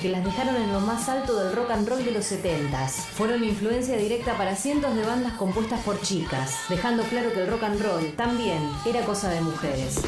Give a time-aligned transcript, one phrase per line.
[0.00, 2.90] que las dejaron en lo más alto del rock and roll de los 70s.
[2.90, 7.64] Fueron influencia directa para cientos de bandas compuestas por chicas, dejando claro que el rock
[7.64, 10.00] and roll también era cosa de mujeres.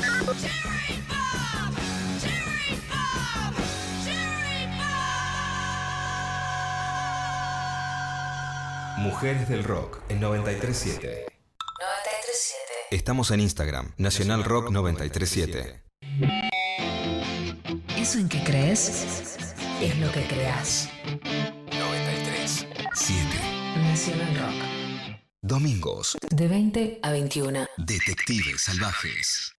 [8.99, 11.27] Mujeres del Rock en 937.
[11.27, 12.61] 937.
[12.93, 15.83] Estamos en Instagram, Nacional Rock 937.
[17.97, 19.30] ¿Eso en qué crees?
[19.83, 20.91] Es lo que creas.
[21.73, 23.25] 93 7.
[23.77, 25.19] Nacional Rock.
[25.41, 26.19] Domingos.
[26.31, 27.61] De 20 a 21.
[27.79, 29.57] Detectives salvajes.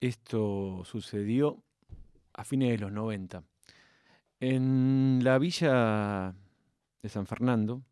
[0.00, 1.64] Esto sucedió
[2.34, 3.42] a fines de los 90.
[4.38, 6.36] En la villa
[7.02, 7.82] de San Fernando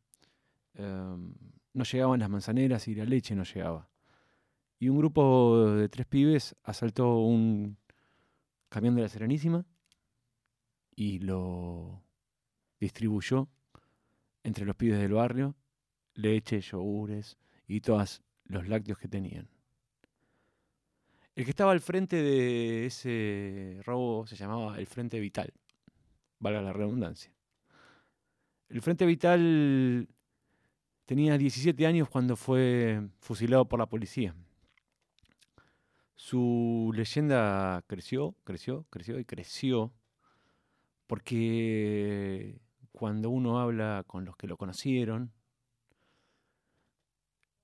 [0.75, 1.35] em,
[1.73, 3.89] no llegaban las manzaneras y la leche no llegaba.
[4.79, 7.77] Y un grupo de tres pibes asaltó un
[8.75, 9.65] camión de la Serenísima
[10.97, 12.03] y lo
[12.81, 13.49] distribuyó
[14.43, 15.55] entre los pibes del barrio,
[16.15, 19.49] leche, yogures y todos los lácteos que tenían.
[21.37, 25.53] El que estaba al frente de ese robo se llamaba el Frente Vital,
[26.41, 27.33] valga la redundancia.
[28.69, 30.09] El Frente Vital
[31.07, 34.35] tenía 17 años cuando fue fusilado por la policía.
[36.17, 39.93] Su leyenda creció, creció, creció y creció
[41.07, 42.61] porque
[42.93, 45.33] cuando uno habla con los que lo conocieron,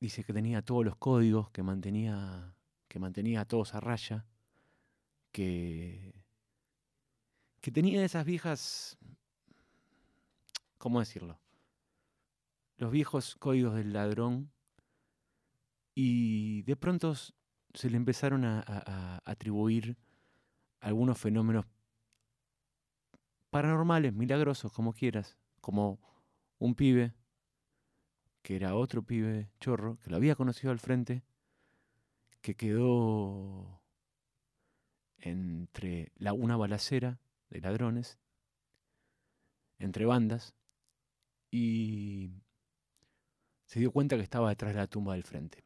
[0.01, 2.55] dice que tenía todos los códigos, que mantenía,
[2.89, 4.27] que mantenía a todos a raya,
[5.33, 6.15] que,
[7.61, 8.99] que tenía esas viejas,
[10.79, 11.39] ¿cómo decirlo?
[12.77, 14.51] Los viejos códigos del ladrón
[15.95, 17.15] y de pronto
[17.75, 19.97] se le empezaron a, atribuir
[20.81, 21.67] algunos fenómenos
[23.51, 26.01] paranormales, milagrosos, como quieras, como
[26.59, 27.15] un pibe,
[28.43, 31.23] que era otro pibe chorro, que lo había conocido al frente,
[32.41, 33.83] que quedó
[35.19, 37.21] entre la, una balacera
[37.51, 38.19] de ladrones,
[39.79, 40.55] entre bandas,
[41.51, 42.31] y
[43.67, 45.65] se dio cuenta que estaba detrás de la tumba del frente.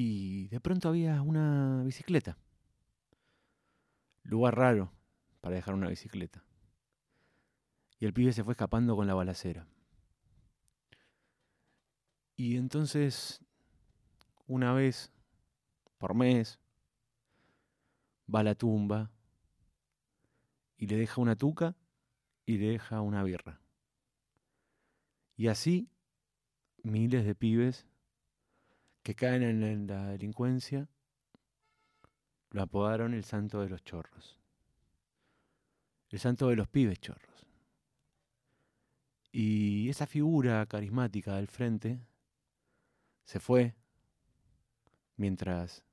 [0.00, 2.38] Y de pronto había una bicicleta.
[4.22, 4.92] Lugar raro
[5.40, 6.44] para dejar una bicicleta.
[7.98, 9.66] Y el pibe se fue escapando con la balacera.
[12.36, 13.44] Y entonces,
[14.46, 15.12] una vez
[15.98, 16.60] por mes,
[18.32, 19.10] va a la tumba
[20.76, 21.74] y le deja una tuca
[22.46, 23.60] y le deja una birra.
[25.36, 25.90] Y así,
[26.84, 27.88] miles de pibes
[29.02, 30.88] que caen en la delincuencia
[32.50, 34.38] lo apodaron el santo de los chorros.
[36.08, 37.46] El santo de los pibes chorros.
[39.30, 42.00] Y esa figura carismática del frente
[43.24, 43.74] se fue
[45.16, 45.84] mientras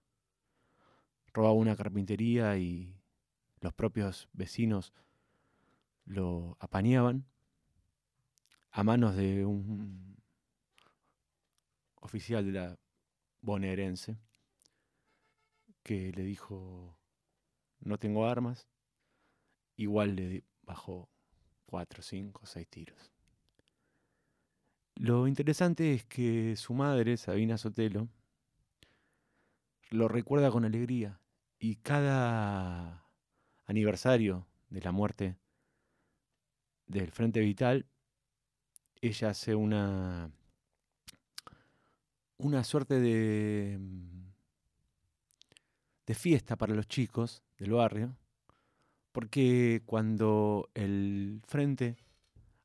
[1.33, 2.95] robaba una carpintería y
[3.59, 4.93] los propios vecinos
[6.05, 7.25] lo apañaban
[8.71, 10.17] a manos de un
[11.99, 12.79] oficial de la
[13.45, 14.17] bonaerense
[15.83, 16.97] que le dijo,
[17.79, 18.67] no tengo armas,
[19.77, 21.07] igual le bajó
[21.67, 23.11] cuatro, cinco, seis tiros.
[24.95, 28.07] Lo interesante es que su madre, Sabina Sotelo,
[29.91, 31.19] lo recuerda con alegría
[31.59, 33.05] y cada
[33.65, 35.37] aniversario de la muerte
[36.87, 37.85] del Frente Vital,
[39.01, 40.31] ella hace una,
[42.37, 43.79] una suerte de
[46.05, 48.15] de fiesta para los chicos del barrio,
[49.11, 51.97] porque cuando el frente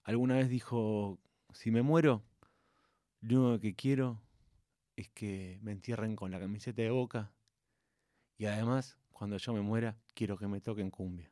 [0.05, 1.19] alguna vez dijo,
[1.53, 2.23] si me muero,
[3.21, 4.21] lo único que quiero
[4.97, 7.33] es que me entierren con la camiseta de boca
[8.37, 11.30] y además, cuando yo me muera, quiero que me toquen cumbia.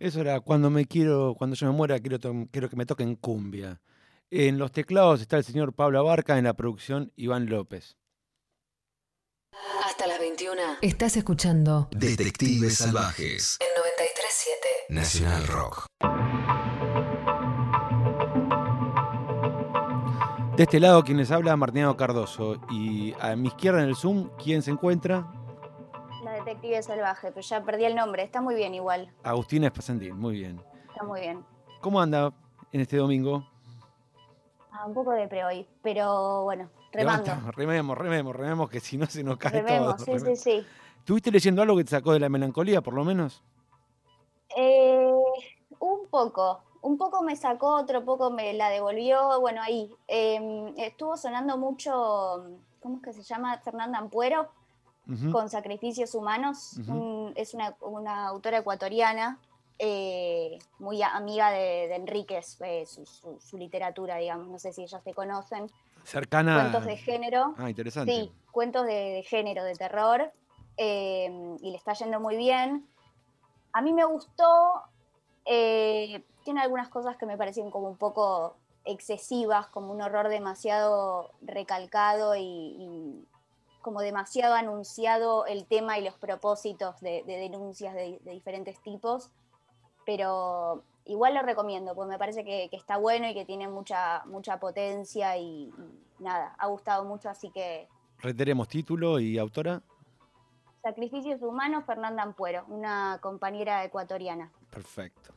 [0.00, 2.18] Eso era cuando me quiero, cuando yo me muera, quiero,
[2.50, 3.82] quiero que me toquen cumbia.
[4.30, 7.98] En los teclados está el señor Pablo Abarca, en la producción Iván López.
[9.84, 10.54] Hasta las 21.
[10.80, 13.58] Estás escuchando Detectives Salvajes.
[13.60, 15.86] En 937 Nacional Rock.
[20.56, 22.58] De este lado, quienes habla, Martinado Cardoso.
[22.70, 25.30] Y a mi izquierda en el Zoom, ¿quién se encuentra?
[26.44, 28.22] Detective salvaje, pero ya perdí el nombre.
[28.22, 29.12] Está muy bien igual.
[29.22, 30.60] Agustina Espasandín, muy bien.
[30.88, 31.44] Está muy bien.
[31.80, 32.32] ¿Cómo anda
[32.72, 33.46] en este domingo?
[34.72, 37.32] Ah, un poco de pre hoy, pero bueno, remando.
[37.52, 40.04] Rememos, rememos, rememos, que si no se nos cae Rememos, todo.
[40.04, 40.38] sí, rememos.
[40.40, 40.66] sí, sí.
[40.98, 43.42] ¿Estuviste leyendo algo que te sacó de la melancolía, por lo menos?
[44.56, 45.10] Eh,
[45.78, 49.40] un poco, un poco me sacó, otro poco me la devolvió.
[49.40, 52.44] Bueno, ahí eh, estuvo sonando mucho,
[52.80, 53.58] ¿cómo es que se llama?
[53.58, 54.48] Fernanda Ampuero,
[55.32, 56.78] Con Sacrificios Humanos.
[56.88, 59.38] Un- es una, una autora ecuatoriana,
[59.78, 64.46] eh, muy amiga de, de Enríquez, eh, su, su- su literatura, digamos.
[64.48, 65.70] No sé si ellas te conocen.
[66.04, 66.60] Cercana.
[66.60, 67.54] Cuentos de género.
[67.58, 68.12] Ah, interesante.
[68.12, 70.32] Sí, cuentos de, de género, de terror,
[70.76, 72.86] eh, y le está yendo muy bien.
[73.72, 74.82] A mí me gustó,
[76.44, 82.34] tiene algunas cosas que me parecieron como un poco excesivas, como un horror demasiado recalcado
[82.36, 83.24] y, y
[83.80, 89.30] como demasiado anunciado el tema y los propósitos de, de denuncias de, de diferentes tipos,
[90.06, 94.22] pero igual lo recomiendo, porque me parece que, que está bueno y que tiene mucha,
[94.26, 95.72] mucha potencia y,
[96.18, 97.88] y nada, ha gustado mucho, así que
[98.22, 99.82] Reiteremos título y autora.
[100.82, 104.50] Sacrificios Humanos, Fernanda Ampuero, una compañera ecuatoriana.
[104.70, 105.32] Perfecto.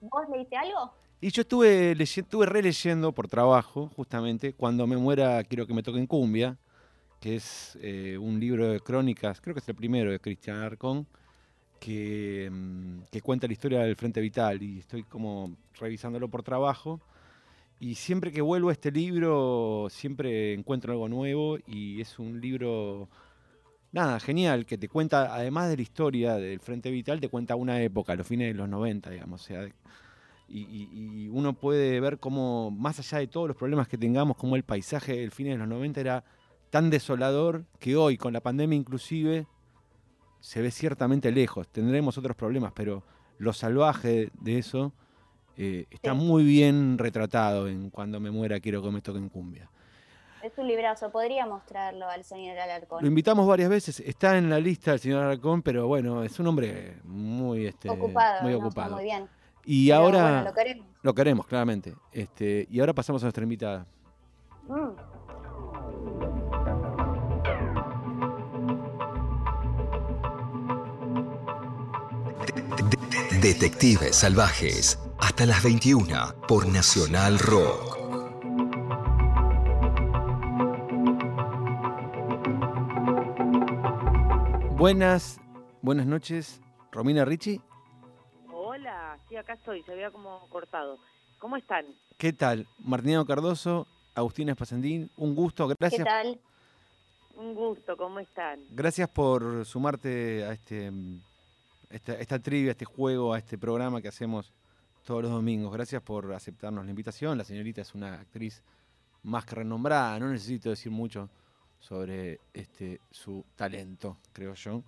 [0.00, 0.92] ¿Vos leíste algo?
[1.20, 6.06] Y yo estuve, estuve releyendo por trabajo, justamente, Cuando me muera quiero que me toquen
[6.06, 6.56] cumbia,
[7.20, 11.06] que es eh, un libro de crónicas, creo que es el primero de Cristian Arcón,
[11.80, 17.00] que, mm, que cuenta la historia del Frente Vital y estoy como revisándolo por trabajo.
[17.80, 23.08] Y siempre que vuelvo a este libro, siempre encuentro algo nuevo y es un libro,
[23.92, 27.80] nada, genial, que te cuenta, además de la historia del Frente Vital, te cuenta una
[27.82, 29.42] época, los fines de los 90, digamos.
[29.42, 29.64] O sea,
[30.48, 30.88] y, y-
[31.24, 34.64] y uno puede ver cómo, más allá de todos los problemas que tengamos, cómo el
[34.64, 36.24] paisaje del fines de los 90 era
[36.70, 39.46] tan desolador que hoy, con la pandemia inclusive,
[40.40, 41.68] se ve ciertamente lejos.
[41.68, 43.02] Tendremos otros problemas, pero
[43.38, 44.92] lo salvaje de eso
[45.56, 46.18] eh, está Sí.
[46.18, 49.68] muy bien retratado en Cuando me muera quiero que me toquen cumbia.
[50.40, 53.02] Es un librazo, podríamos traerlo al señor Alarcón.
[53.02, 56.46] Lo invitamos varias veces, está en la lista del señor Aracón, pero bueno, es un
[56.46, 58.94] hombre muy, este, ocupado, muy ocupado.
[58.94, 59.28] Muy bien.
[59.64, 60.86] Y Pero ahora bueno, lo queremos.
[61.02, 61.94] lo queremos, claramente.
[62.12, 63.84] Este, y ahora pasamos a nuestra invitada.
[64.68, 65.17] Mm.
[73.42, 74.98] Detectives Salvajes.
[75.20, 77.96] Hasta las 21 por Nacional Rock.
[84.76, 85.40] Buenas,
[85.82, 87.60] buenas noches, Romina Ricci.
[88.52, 90.98] Hola, sí, acá estoy, se había como cortado.
[91.38, 91.86] ¿Cómo están?
[92.16, 92.66] ¿Qué tal?
[92.80, 96.04] Martiniano Cardoso, Agustina Espasandín, un gusto, ¿Qué gracias.
[96.04, 96.40] tal?
[97.36, 98.60] Un gusto, ¿cómo están?
[98.70, 100.90] Gracias por sumarte a este,
[101.90, 104.52] esta, esta trivia, este juego, a este programa que hacemos
[105.04, 105.72] todos los domingos.
[105.72, 107.38] Gracias por aceptarnos la invitación.
[107.38, 108.62] La señorita es una actriz
[109.22, 111.28] más que renombrada, no necesito decir mucho
[111.80, 114.82] sobre este, su talento, creo yo.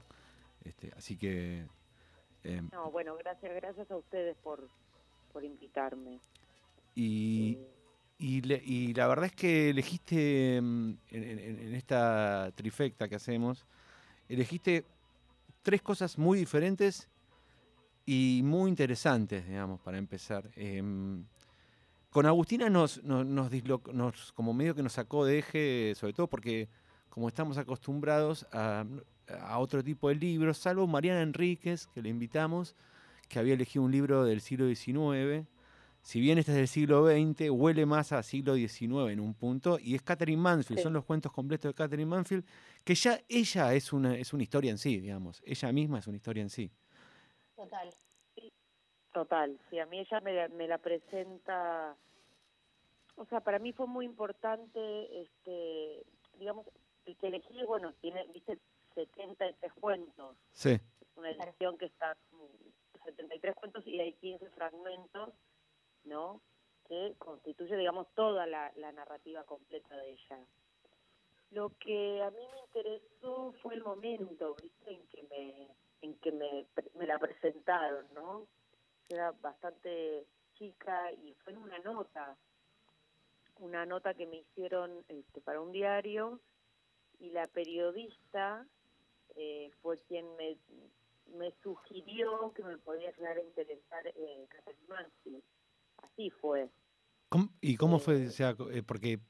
[0.64, 1.64] Este, así que
[2.44, 4.68] eh, No, bueno, gracias, gracias a ustedes por,
[5.32, 6.20] por invitarme.
[6.94, 7.70] y, Eh,
[8.18, 13.64] y, le- y la verdad es que elegiste en, en- en esta trifecta que hacemos,
[14.28, 14.84] elegiste
[15.70, 17.08] tres cosas muy diferentes
[18.04, 20.50] y muy interesantes, digamos, para empezar.
[20.56, 21.24] Em,
[22.10, 26.68] con Agustina nos, nos, como medio que nos sacó de eje, sobre todo porque
[27.08, 28.84] como estamos acostumbrados a
[29.58, 32.74] otro tipo de libros, salvo Mariana Enríquez, que le invitamos,
[33.28, 35.46] que había elegido un libro del siglo XIX.
[36.02, 39.78] Si bien este es del siglo XX, huele más a siglo XIX en un punto,
[39.78, 40.82] y es Catherine Mansfield, Sí.
[40.84, 42.44] son los cuentos completos de Catherine Mansfield,
[42.84, 46.16] que ya ella es una, es una historia en sí, digamos, ella misma es una
[46.16, 46.70] historia en sí.
[47.54, 47.90] Total.
[49.12, 51.96] Total, sí, a mí ella me, la- me la presenta,
[53.16, 56.04] o sea, para mí fue muy importante, este,
[56.38, 56.66] digamos,
[57.06, 58.58] el que elegí, bueno, tiene, viste,
[58.94, 60.80] 73 cuentos, Sí, es
[61.16, 65.30] una edición que está mm, 73 cuentos y hay 15 fragmentos,
[66.04, 66.40] ¿no?
[66.88, 70.38] Que constituye, digamos, toda la, la narrativa completa de ella.
[71.50, 74.92] Lo que a mí me interesó fue el momento, ¿viste?
[74.92, 75.68] En que me,
[76.02, 78.46] en que me, me la presentaron, ¿no?
[79.08, 82.36] Era bastante chica y fue en una nota,
[83.58, 86.40] una nota que me hicieron este, para un diario
[87.18, 88.66] y la periodista
[89.36, 90.56] eh, fue quien me,
[91.36, 94.02] me sugirió que me podía llegar a interesar
[94.48, 95.42] Catherine
[96.20, 96.68] Así fue.
[97.62, 98.26] ¿Y cómo fue?
[98.26, 99.20] O sea, eh, porque,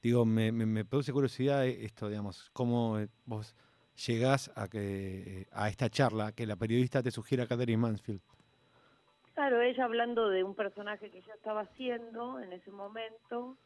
[0.00, 3.56] digo, me, me, produce curiosidad esto, digamos, cómo eh, vos
[4.06, 8.20] llegás a, que, a esta charla que la periodista te sugiera a Catherine Mansfield.
[9.34, 13.56] Claro, ella hablando de un personaje que ella estaba haciendo en ese momento.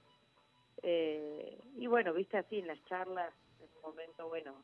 [0.83, 4.55] Eh, y bueno, viste así en las charlas, en ese momento, bueno,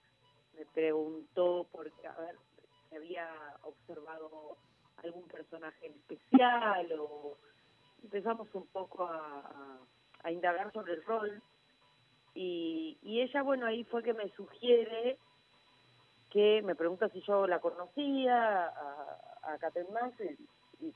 [0.56, 2.37] me preguntó por a ver,
[2.88, 3.28] si había
[3.62, 4.56] observado
[5.02, 7.37] algún personaje en especial o
[8.03, 9.79] empezamos un poco a,
[10.23, 11.43] a, indagar sobre el rol.
[12.35, 15.19] Y, y ella, bueno, ahí fue que me sugiere
[16.31, 20.37] que me pregunta si yo la conocía a, a Catherine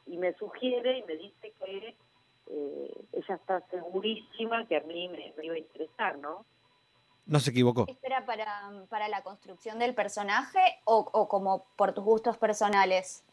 [0.07, 1.97] y, me sugiere y me dice que
[2.47, 6.45] eh, ella está segurísima que a mí me, iba a interesar, ¿no?
[7.27, 7.87] No se equivocó.
[8.03, 13.25] ¿Era para, para la construcción del personaje o, o como por tus gustos personales?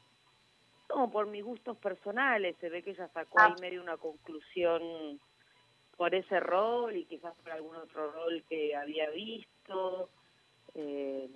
[0.97, 2.57] Como por mis gustos personales.
[2.59, 3.61] Se ve que ella sacó ahí ah.
[3.61, 5.21] medio una conclusión
[5.95, 10.09] por ese rol y quizás por algún otro rol que había visto.
[10.73, 11.29] Eh,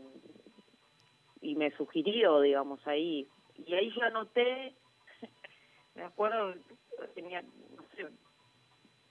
[1.41, 3.27] y me sugirió, digamos, ahí.
[3.63, 4.73] Y ahí yo anoté
[5.93, 6.55] me acuerdo,
[7.13, 8.07] tenía, no sé,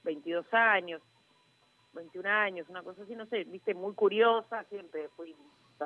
[0.02, 1.00] 22 años,
[1.92, 5.36] 21 años, una cosa así, no sé, viste, muy curiosa, siempre fui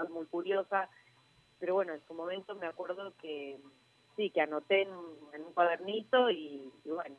[0.09, 0.88] muy curiosa,
[1.59, 3.61] pero bueno, en su momento me acuerdo que
[4.16, 7.16] sí, que anoté en, un cuadernito y, bueno,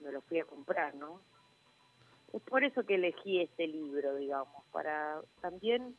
[0.00, 1.20] me lo fui a comprar, ¿no?
[2.32, 5.96] Es por eso que elegí este libro, digamos, para también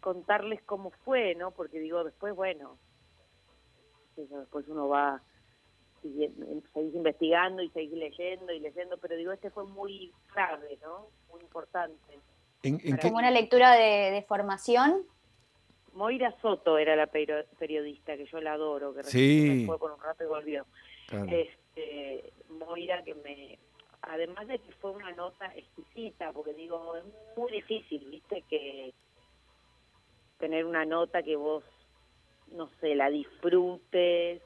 [0.00, 1.50] contarles cómo fue, ¿no?
[1.50, 2.78] Porque digo, después, bueno,
[4.16, 5.22] después uno va
[6.02, 11.08] seguís investigando y seguís leyendo y leyendo, pero digo, este fue muy clave, ¿no?
[11.30, 12.20] Muy importante.
[13.02, 15.02] ¿Como una lectura de, formación?
[15.98, 19.64] Moira Soto era la periodista, que yo la adoro, que sí.
[19.66, 20.64] fue por un rato y volvió.
[21.28, 23.58] Este, Moira que me...
[24.02, 27.04] Además de que fue una nota exquisita, porque digo, es
[27.36, 28.94] muy difícil, viste, que
[30.38, 31.64] tener una nota que vos,
[32.52, 34.40] no sé, la disfrutes,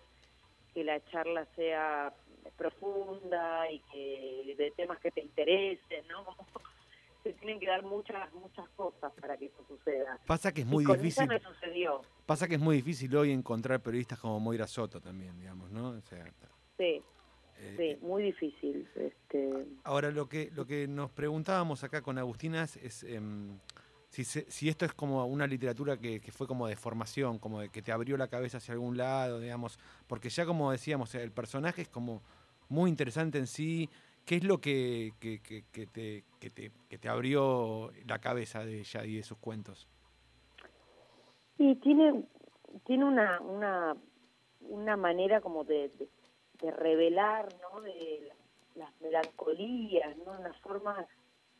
[0.72, 2.14] que la charla sea
[2.56, 6.24] profunda y que de temas que te interesen, ¿no?
[7.22, 10.18] se tienen que dar muchas muchas cosas para que eso suceda.
[10.26, 11.28] Pasa que es muy difícil.
[11.42, 12.00] sucedió.
[12.26, 16.00] Pasa que es muy difícil hoy encontrar periodistas como Moira Soto también, digamos, ¿no?
[16.76, 17.02] sí.
[17.58, 18.88] Eh, sí, eh, muy difícil.
[18.96, 19.66] Este...
[19.84, 23.58] Ahora lo que lo que nos preguntábamos acá con Agustina es em,
[24.12, 27.80] si, si esto es como una literatura que, fue como de formación, como de que
[27.80, 31.88] te abrió la cabeza hacia algún lado, digamos, porque ya como decíamos, el personaje es
[31.88, 32.22] como
[32.68, 33.88] muy interesante en sí.
[34.24, 38.80] ¿Qué es lo que, que, que, te, que, te, que te abrió la cabeza de
[38.80, 39.88] ella y de sus cuentos?
[41.56, 42.24] Sí, tiene,
[42.86, 43.96] tiene una, una,
[44.60, 45.90] una manera como de,
[46.60, 47.80] de, revelar, ¿no?
[47.80, 48.32] De
[48.76, 50.32] las melancolías, ¿no?
[50.38, 51.06] Una forma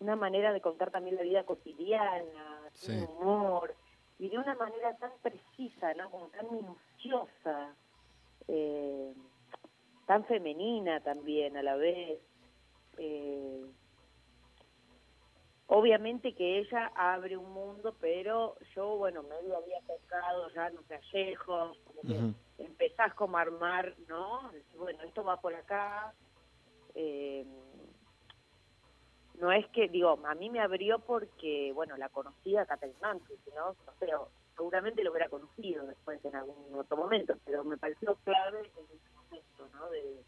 [0.03, 3.75] una manera de contar también la vida cotidiana, un humor,
[4.19, 6.11] y de una manera tan precisa, ¿no?
[6.11, 7.75] Como tan minuciosa,
[8.49, 9.15] eh,
[10.07, 12.19] tan femenina también a la vez.
[13.05, 13.67] Eh,
[15.67, 20.95] obviamente que ella abre un mundo, pero yo, bueno, medio había tocado ya, no sé,
[20.95, 24.53] Allejos, como que empezás como a armar, ¿no?
[24.77, 26.15] bueno, esto va por acá.
[26.95, 27.45] Eh,
[29.41, 32.65] no es que, digo, a mí me abrió porque, bueno, la conocía
[33.01, 33.75] Mansfield, ¿no?
[33.99, 38.85] Pero seguramente lo hubiera conocido después en algún otro momento, pero me pareció clave en
[38.85, 39.91] ese momento, ¿no?
[39.91, 40.23] De,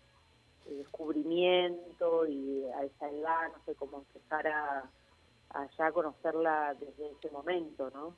[0.67, 4.91] descubrimiento y a esa edad, no sé, cómo empezar a,
[5.51, 8.15] a ya conocerla desde ese momento, ¿no?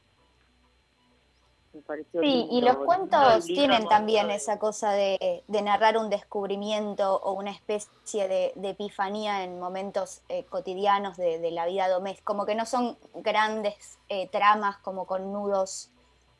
[2.20, 8.28] sí, y los cuentos tienen también esa cosa de, narrar un descubrimiento o una especie
[8.28, 13.98] de, epifanía en momentos eh, cotidianos de, la vida doméstica, como que no son grandes
[14.08, 15.90] eh, tramas como con nudos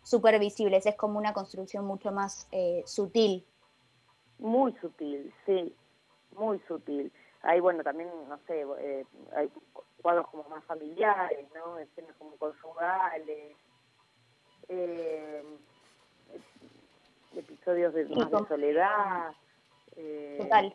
[0.02, 3.44] súper visibles, es como una construcción mucho más eh, sutil.
[4.38, 5.74] Muy sutil, sí,
[6.36, 7.12] muy sutil.
[7.42, 8.64] Hay, bueno, también, no sé,
[9.34, 9.50] hay
[10.02, 11.78] cuadros como más familiares, ¿no?
[11.78, 13.56] Escenas como conjugales
[14.68, 15.42] eh,
[17.36, 19.32] episodios de, más de soledad.
[19.96, 20.74] Eh, Total.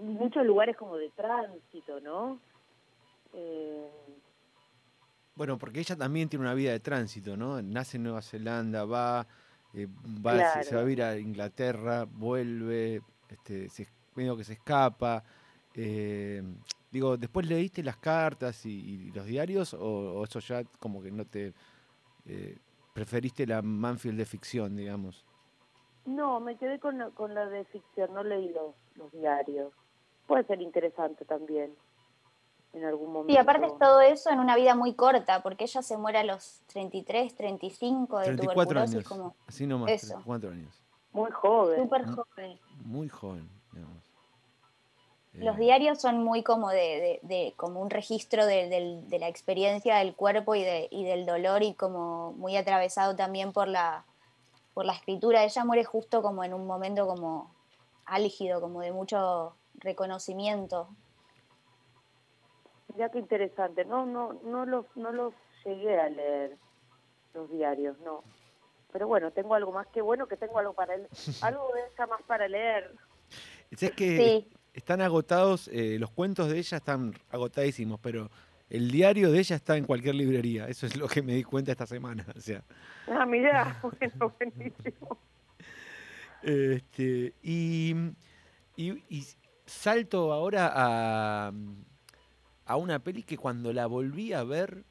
[0.00, 2.38] Muchos lugares como de tránsito, ¿no?
[3.32, 3.90] Eh,
[5.34, 7.60] Bueno, porque ella también tiene una vida de tránsito, ¿no?
[7.62, 9.26] Nace en Nueva Zelanda, va,
[9.74, 9.88] eh,
[10.24, 15.22] va se, se va a ir a Inglaterra, vuelve, este, se, medio que se escapa.
[15.74, 16.42] eh,
[16.90, 19.80] digo, ¿después leíste las cartas y, y los diarios o,
[20.20, 21.52] o eso ya como que no te...
[22.26, 22.58] eh,
[22.94, 25.24] preferiste la Manfield de ficción, digamos?
[26.04, 29.72] No, me quedé con la, con la de ficción, no leí los, los diarios.
[30.26, 31.72] Puede ser interesante también,
[32.72, 33.32] en algún momento.
[33.32, 36.24] Y aparte es todo eso en una vida muy corta, porque ella se muere a
[36.24, 40.06] los 33, 35 de 34 tuberculosis, años, como así nomás, eso.
[40.14, 40.82] 34 años.
[41.12, 41.82] Muy joven.
[41.82, 42.58] súper joven.
[42.84, 44.04] Muy joven, digamos.
[45.34, 49.18] Los Eh, diarios son muy como de, de- de- como un registro de, del- de
[49.18, 53.68] la experiencia del cuerpo y, de, y del dolor y como muy atravesado también por
[53.68, 54.04] la,
[54.74, 55.44] por la escritura.
[55.44, 57.54] Ella muere justo como en un momento como
[58.04, 60.88] álgido, como de mucho reconocimiento.
[62.94, 63.84] Mirá qué interesante.
[63.84, 66.56] No, no, no los, no los llegué a leer
[67.34, 68.24] los diarios, no.
[68.92, 71.08] Pero bueno, tengo algo más que bueno que tengo algo para leer.
[71.42, 72.94] Algo de ella más para leer.
[73.76, 74.48] ¿Sabes que Sí.
[74.72, 78.30] están agotados, eh, los cuentos de ella están agotadísimos, pero
[78.70, 80.68] el diario de ella está en cualquier librería.
[80.68, 82.24] Eso es lo que me di cuenta esta semana.
[82.36, 82.62] O sea,
[83.08, 85.18] Ah, mirá, bueno, buenísimo.
[86.42, 87.94] este, y,
[88.76, 89.26] y- y
[89.66, 91.52] salto ahora a,
[92.64, 94.84] a una peli que cuando la volví a ver,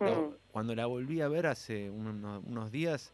[0.00, 0.34] la- Mm.
[0.50, 3.12] cuando la volví a ver hace unos, unos días,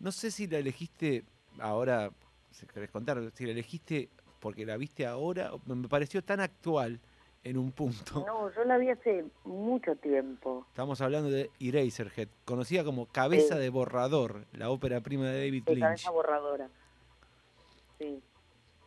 [0.00, 1.24] no sé si la elegiste
[1.58, 2.10] ahora,
[2.50, 4.08] si querés contar, si la elegiste
[4.40, 7.00] porque la viste ahora, me pareció tan actual
[7.42, 8.24] en un punto.
[8.26, 10.64] No, yo la vi hace mucho tiempo.
[10.68, 13.60] Estamos hablando de Eraserhead, conocida como Cabeza Sí.
[13.60, 15.84] de Borrador, la ópera prima de David De Lynch.
[15.84, 16.68] cabeza borradora.
[17.98, 18.20] Sí.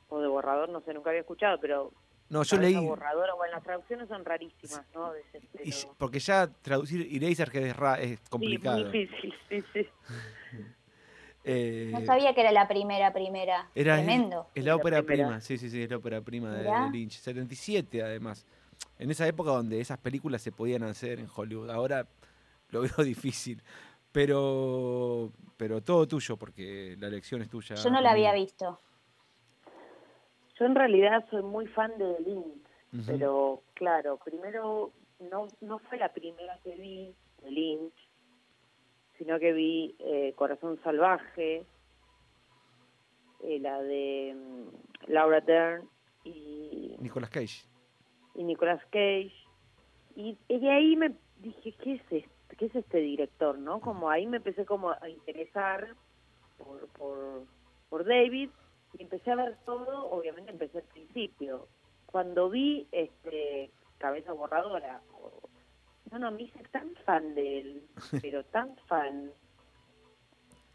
[0.10, 1.92] O de borrador, no sé, nunca había escuchado, pero
[2.30, 5.14] No, yo leí, borradora, bueno, las traducciones son rarísimas, ¿no?
[5.14, 5.96] De ese y- estilo.
[5.98, 8.92] porque ya traducir Eraserhead es, ra- es complicado.
[8.92, 9.88] Sí, muy difícil, sí, sí.
[11.52, 13.70] Eh, No sabía que era la primera, primera.
[13.76, 14.48] Era Tremendo.
[14.54, 17.20] Es la La ópera prima, sí, sí, sí, es la ópera prima de, de Lynch.
[17.20, 18.46] 77 además.
[18.98, 21.70] En esa época donde esas películas se podían hacer en Hollywood.
[21.70, 22.08] Ahora
[22.70, 23.62] lo veo difícil.
[24.12, 27.76] Pero pero todo tuyo, porque la elección es tuya.
[27.76, 28.80] Yo no la había visto.
[30.60, 33.04] Yo en realidad soy muy fan de Lynch, Ujú.
[33.06, 37.94] pero claro, primero no, no fue la primera que vi de Lynch,
[39.20, 41.66] sino que vi eh, Corazón Salvaje,
[43.44, 45.88] eh, la de mm, Laura Dern
[46.24, 47.66] y, Nicolas Cage.
[48.34, 49.34] y Nicolas Cage.
[50.16, 53.60] Y, y de ahí me dije, ¿qué es este, qué es este director?
[53.60, 55.96] no Como ahí me empecé como a interesar
[56.58, 57.44] por, por,
[57.90, 58.50] por David
[58.98, 61.68] y empecé a ver todo, obviamente empecé al principio.
[62.06, 65.02] Cuando vi este Cabeza Borradora,
[66.12, 67.88] no, no, me hice tan fan de él,
[68.22, 69.32] pero tan fan,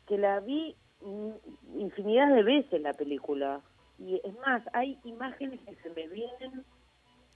[0.07, 3.61] que la vi mm, infinidad de veces la película.
[3.99, 6.64] Y es más, hay imágenes que se me vienen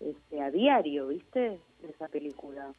[0.01, 1.61] este, a diario, ¿viste?
[1.81, 2.73] De esa película.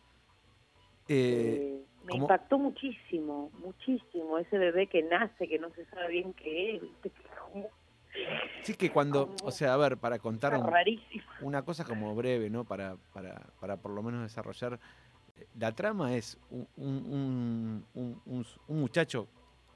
[1.07, 2.23] Eh, Eh, me ¿cómo?
[2.23, 4.37] impactó muchísimo, muchísimo.
[4.37, 6.81] Ese bebé que nace, que no se sabe bien qué es,
[8.63, 10.69] sí que cuando, o sea, a ver, para contar un-
[11.41, 12.63] una cosa como breve, ¿no?
[12.65, 14.79] Para, para, para por lo menos desarrollar.
[15.57, 16.67] La trama es un,
[17.93, 19.27] un- un- muchacho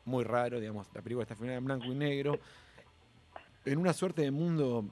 [0.05, 2.37] muy raro, digamos, la película está filmada en blanco y negro,
[3.65, 4.85] en una suerte de mundo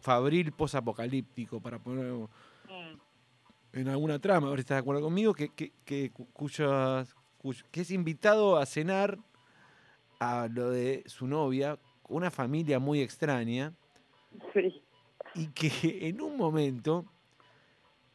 [0.00, 2.28] fabril posapocalíptico, para poner
[3.72, 7.64] en alguna trama, a ver si estás de acuerdo conmigo, que, que, que cuyas- cuyo-
[7.70, 9.18] que es invitado a cenar
[10.20, 13.72] a lo de su novia, una familia muy extraña,
[14.54, 14.82] Sí.
[15.34, 17.04] y que en un momento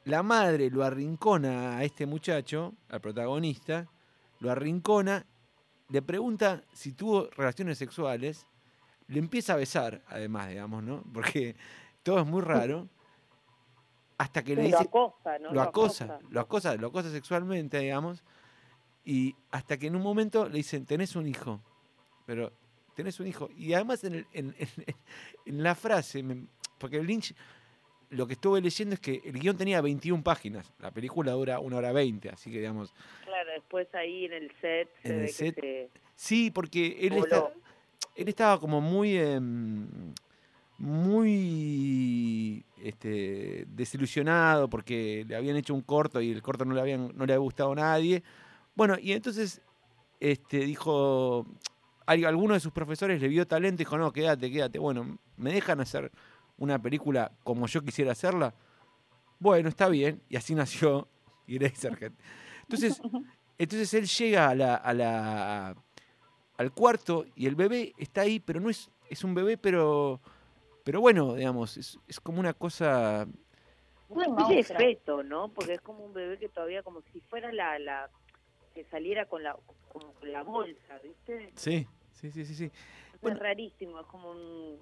[0.06, 3.88] la madre lo arrincona a este muchacho, al protagonista,
[4.40, 5.26] lo arrincona,
[5.90, 8.46] le pregunta si tuvo relaciones sexuales,
[9.08, 11.04] le empieza a besar, además, digamos, ¿no?
[11.14, 11.56] Porque
[12.04, 12.88] todo es muy raro,
[14.18, 15.52] hasta que le Sí, lo dice, acosa, ¿no?
[15.54, 18.24] lo acosa, lo acosa, lo acosa sexualmente, digamos,
[19.06, 21.62] y hasta que en un momento le dicen, tenés un hijo,
[22.26, 22.54] pero
[22.96, 23.50] tenés un hijo.
[23.56, 24.68] Y además en, el- en- en-
[25.46, 26.24] en la frase,
[26.78, 27.34] porque Lynch,
[28.14, 31.78] lo que estuve leyendo es que el guion tenía 21 páginas, la película dura una
[31.78, 32.94] hora 20, así que digamos,
[33.26, 36.98] Claro, después ahí en el set se En el ve que set, se- sí, porque
[37.02, 37.52] él, está-
[38.16, 39.18] él estaba como muy...
[39.18, 39.88] em,
[41.24, 47.08] muy este, desilusionado porque le habían hecho un corto y el corto no le, habían,
[47.16, 48.24] no le había gustado a nadie.
[48.76, 49.62] Bueno, y entonces
[50.20, 51.46] este, dijo,
[52.06, 54.80] al- alguno de sus profesores le vio talento y dijo, no, quédate, quédate.
[54.80, 56.12] Bueno, ¿me dejan hacer
[56.64, 58.54] una película como yo quisiera hacerla?
[59.40, 60.22] Bueno, está bien.
[60.30, 61.08] Y así nació
[61.48, 62.14] Eraserhead.
[62.62, 63.02] Entonces,
[63.58, 65.76] entonces él llega a la, a la,
[66.58, 70.22] al cuarto y el bebé está ahí, pero no es, es un bebé, pero,
[70.84, 73.28] pero bueno, digamos, es, es como una cosa...
[74.10, 75.50] Una Un especie de feto, ¿no?
[75.50, 78.10] Porque es como un bebé que todavía como si fuera la, la
[78.74, 79.56] que saliera con la
[79.90, 81.52] como con la bolsa, ¿viste?
[81.56, 82.56] Sí, sí, sí, sí.
[82.56, 82.72] sí.
[83.22, 83.38] Bueno.
[83.38, 84.78] Es rarísimo, es como un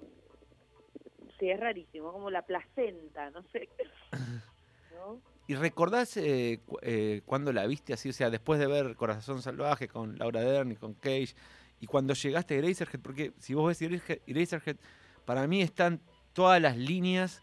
[1.42, 3.68] sí, es rarísimo, como la placenta, no sé.
[4.94, 5.18] ¿No?
[5.48, 8.10] ¿Y recordás eh, cu- eh, cuando la viste así?
[8.10, 11.34] O sea, después de ver Corazón Salvaje con Laura Dern y con Cage,
[11.80, 14.76] y cuando llegaste a Eraserhead, porque si vos ves Eraserhead, Eraserhead,
[15.24, 16.00] para mí están
[16.32, 17.42] todas las líneas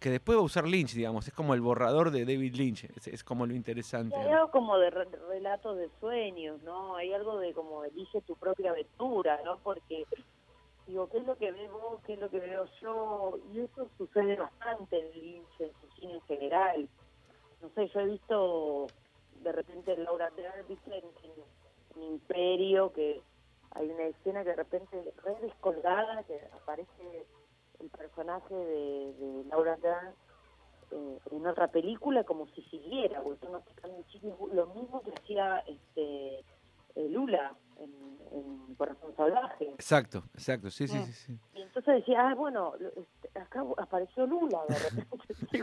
[0.00, 1.28] que después va a usar Lynch, digamos.
[1.28, 4.16] Es como el borrador de David Lynch, es, es como lo interesante.
[4.16, 6.96] Hay algo como de re- relatos de sueños, ¿no?
[6.96, 9.58] Hay algo de como elige tu propia aventura, ¿no?
[9.58, 10.04] Porque
[10.86, 12.00] digo, ¿qué es lo que ves vos?
[12.02, 13.38] ¿Qué es lo que veo yo?
[13.52, 16.88] Y eso sucede bastante en Lynch, en cine en general.
[17.60, 18.92] No sé, yo he visto
[19.32, 20.96] de repente Laura Dern, ¿viste?
[20.96, 21.44] En, en-
[21.96, 23.22] Imperio, que
[23.70, 27.26] hay una escena que de repente re descolgada, que aparece
[27.78, 30.14] el personaje de, Laura Dern
[30.90, 33.62] eh, en otra película como si siguiera, porque no
[34.52, 36.40] lo mismo que hacía este
[36.96, 39.64] eh, Lula en, en Corazón Salvaje.
[39.70, 41.02] Exacto, exacto, sí, sí, Mm.
[41.04, 41.12] sí.
[41.12, 41.38] sí.
[41.54, 45.62] Y entonces decía, ah, bueno, este, acá apareció Lula de repente.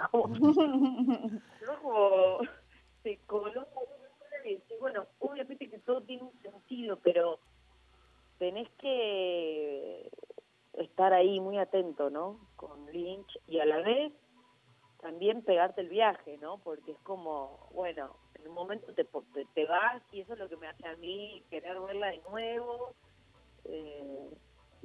[1.81, 2.39] Como
[3.03, 3.67] se coló
[4.45, 7.39] y decís, bueno, obviamente que todo tiene un sentido, pero
[8.39, 10.11] tenés que
[10.73, 12.39] estar ahí muy atento, ¿no?
[12.55, 14.11] Con Lynch y a la vez
[15.01, 16.59] también pegarte el viaje, ¿no?
[16.59, 20.49] Porque es como, bueno, en un momento te, te, te vas y eso es lo
[20.49, 22.95] que me hace a mí querer verla de nuevo
[23.65, 24.29] eh,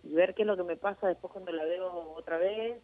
[0.03, 2.83] y ver qué es lo que me pasa después cuando la veo otra vez.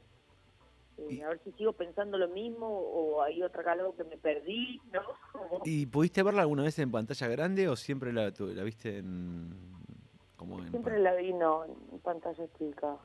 [0.98, 4.16] eh, Y- a ver si sigo pensando lo mismo o hay otra algo que me
[4.16, 5.02] perdí, ¿no?
[5.64, 9.50] ¿Y pudiste verla alguna vez en pantalla grande o siempre la, tu- la viste en...
[10.36, 12.98] Como en Siempre la vi, no, en pantalla chica.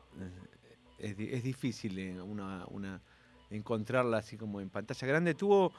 [0.97, 2.99] es, es difícil eh, una, una
[3.51, 5.35] encontrarla así como en pantalla grande.
[5.35, 5.71] Tuvo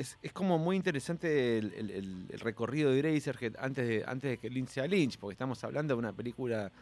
[0.00, 1.90] es, es como muy interesante el, el-
[2.30, 5.94] el- recorrido de Eraserhead antes de, antes de que Lynch sea Lynch, porque estamos hablando
[5.94, 6.72] de una película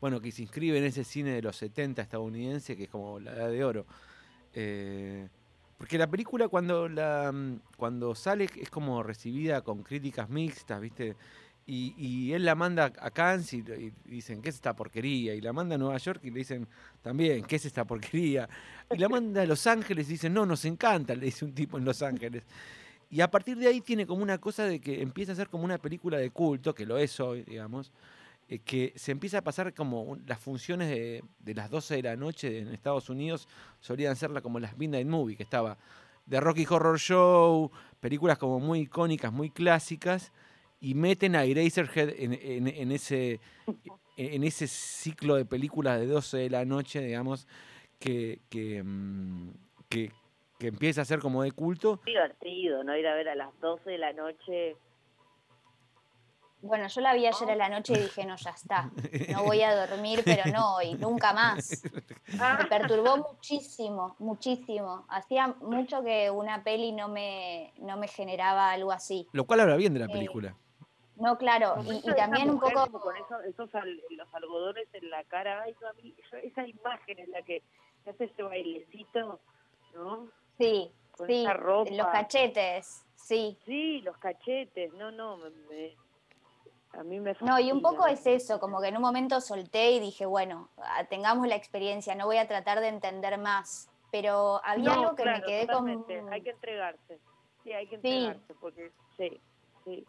[0.00, 3.32] bueno que se inscribe en ese cine de los 70 estadounidense que es como la
[3.32, 3.86] edad de oro.
[4.54, 5.28] Eh,
[5.76, 11.16] porque la película cuando la mm, cuando sale es como recibida con críticas mixtas, ¿viste?
[11.70, 13.62] Y, él la manda a Cannes y,
[14.06, 15.34] dicen, ¿qué es esta porquería?
[15.34, 16.66] Y la manda a Nueva York y le dicen,
[17.02, 18.48] también, ¿qué es esta porquería?
[18.90, 21.76] Y la manda a Los Ángeles y dicen, no, nos encanta, le dice un tipo
[21.76, 22.44] en Los Ángeles.
[23.10, 25.64] Y a partir de ahí tiene como una cosa de que empieza a ser como
[25.64, 27.92] una película de culto, que lo es hoy, digamos,
[28.48, 32.60] eh, que se empieza a pasar como las funciones de, las 12 de la noche
[32.60, 33.46] en Estados Unidos
[33.80, 35.76] solían ser como las Midnight Movie, que estaba
[36.24, 40.32] de Rocky Horror Show, películas como muy icónicas, muy clásicas,
[40.80, 43.40] y meten a Eraserhead en, en- en ese,
[44.16, 47.46] en ese ciclo de películas de 12 de la noche, digamos,
[47.98, 49.50] que, que, mm,
[49.88, 50.12] que,
[50.58, 52.00] que empieza a ser como de culto.
[52.06, 52.96] Divertido, ¿no?
[52.96, 54.76] Ir a ver a las 12 de la noche.
[56.60, 58.90] Bueno, yo la vi ayer a la noche y dije, no, ya está.
[59.30, 61.84] No voy a dormir, pero no hoy, nunca más.
[62.32, 65.06] Me perturbó muchísimo, muchísimo.
[65.08, 69.28] Hacía mucho que una peli no me, no me generaba algo así.
[69.32, 70.56] Lo cual habla bien de la Eh, película.
[71.18, 72.88] No, claro, y, también un poco...
[73.00, 76.66] con eso- esos al- los algodones en la cara, ay, no, a mí, yo- esa
[76.66, 77.62] imagen en la que
[78.04, 79.40] se hace ese bailecito,
[79.94, 80.30] ¿no?
[80.58, 81.90] Sí, Con sí, esa ropa.
[81.90, 83.58] los cachetes, sí.
[83.64, 85.96] Sí, los cachetes, no, no, me, me-
[86.92, 89.90] a mí me No, y un poco es eso, como que en un momento solté
[89.92, 93.90] y dije, bueno, ah, tengamos la experiencia, no voy a tratar de entender más.
[94.10, 96.32] Pero había No, algo que claro, me quedé totalmente, con...
[96.32, 97.20] Hay que entregarse,
[97.62, 98.24] sí, hay que Sí.
[98.24, 99.40] entregarse, porque sí,
[99.84, 100.06] sí.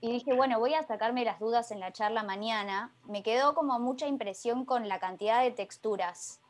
[0.00, 2.92] Y dije, bueno, voy a sacarme las dudas en la charla mañana.
[3.04, 6.40] Me quedó como mucha impresión con la cantidad de texturas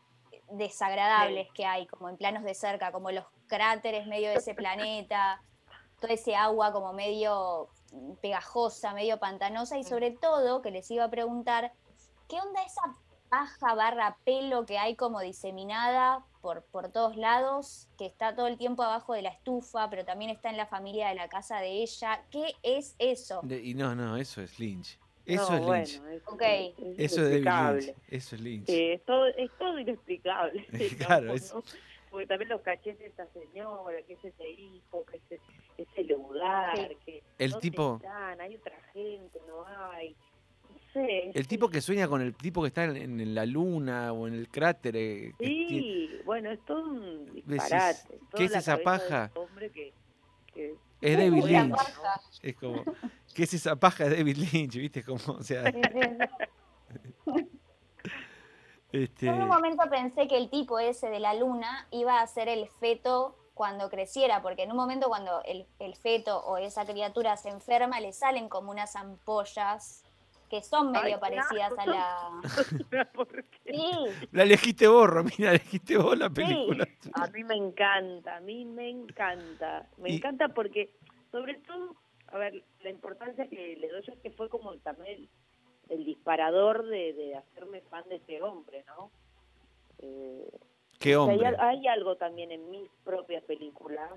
[0.51, 5.43] desagradables que hay, como en planos de cerca, como los cráteres medio de ese planeta,
[6.01, 7.69] todo ese agua como medio
[8.21, 11.73] pegajosa, medio pantanosa, y sobre todo que les iba a preguntar,
[12.29, 12.83] ¿qué onda esa
[13.31, 18.57] paja barra pelo que hay como diseminada por, por todos lados, que está todo el
[18.57, 21.83] tiempo abajo de la estufa, pero también está en la familia de la casa de
[21.83, 22.23] ella?
[22.31, 23.41] ¿Qué es eso?
[23.43, 24.99] De- y no, no, eso es Lynch.
[25.27, 26.23] Eso No, es bueno, Lynch.
[26.23, 26.43] eso Ok.
[26.43, 26.75] es,
[27.13, 27.81] Eso es David.
[27.85, 27.97] Lynch.
[28.09, 28.67] Eso es Lynch.
[28.67, 30.67] Sí, es todo, es todo inexplicable.
[31.07, 31.33] Claro, ¿no?
[31.35, 31.55] es-
[32.11, 35.43] Porque también los cachetes de esta señora, que es ese hijo, que es ese,
[35.77, 36.97] ese lugar, Sí.
[37.05, 38.01] que El ¿dónde tipo-
[41.35, 44.35] El tipo que sueña con el tipo que está en, en la luna o en
[44.35, 44.97] el cráter.
[44.97, 48.19] eh, que tiene- Sí, bueno, es todo un Decís, disparate.
[48.37, 49.25] ¿qué es esa paja?
[49.27, 49.93] ese hombre que,
[50.53, 51.71] que Es David Lynch.
[51.77, 52.21] paja.
[52.43, 52.83] Es como,
[53.35, 54.77] ¿qué es esa paja de David Lynch?
[54.77, 55.03] ¿Viste?
[55.03, 55.65] Como, o sea,
[58.93, 62.27] este, Yo en un momento pensé que el tipo ese de la luna iba a
[62.27, 66.87] ser el feto cuando creciera, porque en un momento cuando el, el feto o esa
[66.87, 70.05] criatura se enferma, le salen como unas ampollas
[70.49, 72.41] que son medio parecidas a la...
[73.67, 73.83] Sí,
[74.33, 76.87] la elegiste vos, Romina, elegiste vos la película.
[77.15, 79.87] A mí me encanta, a mí me encanta.
[79.99, 80.95] Me Y- encanta porque,
[81.31, 81.95] sobre todo,
[82.29, 85.29] a ver, la importancia que le doy yo es que fue como también el,
[85.99, 89.11] el disparador de, de hacerme fan de ese hombre, ¿no?
[89.99, 90.51] Eh,
[90.99, 91.57] Qué o sea, hay, hombre.
[91.57, 94.11] al- hay algo también en mis propias películas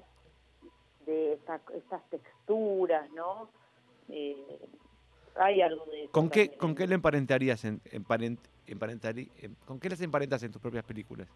[1.05, 3.49] de esta- estas texturas, ¿no?
[4.09, 4.59] Eh,
[5.35, 9.55] hay algo de eso ¿Con qué, también con qué le emparentarías en, emparent- emparentari- em-
[9.65, 11.27] con qué las emparentas en tus propias películas?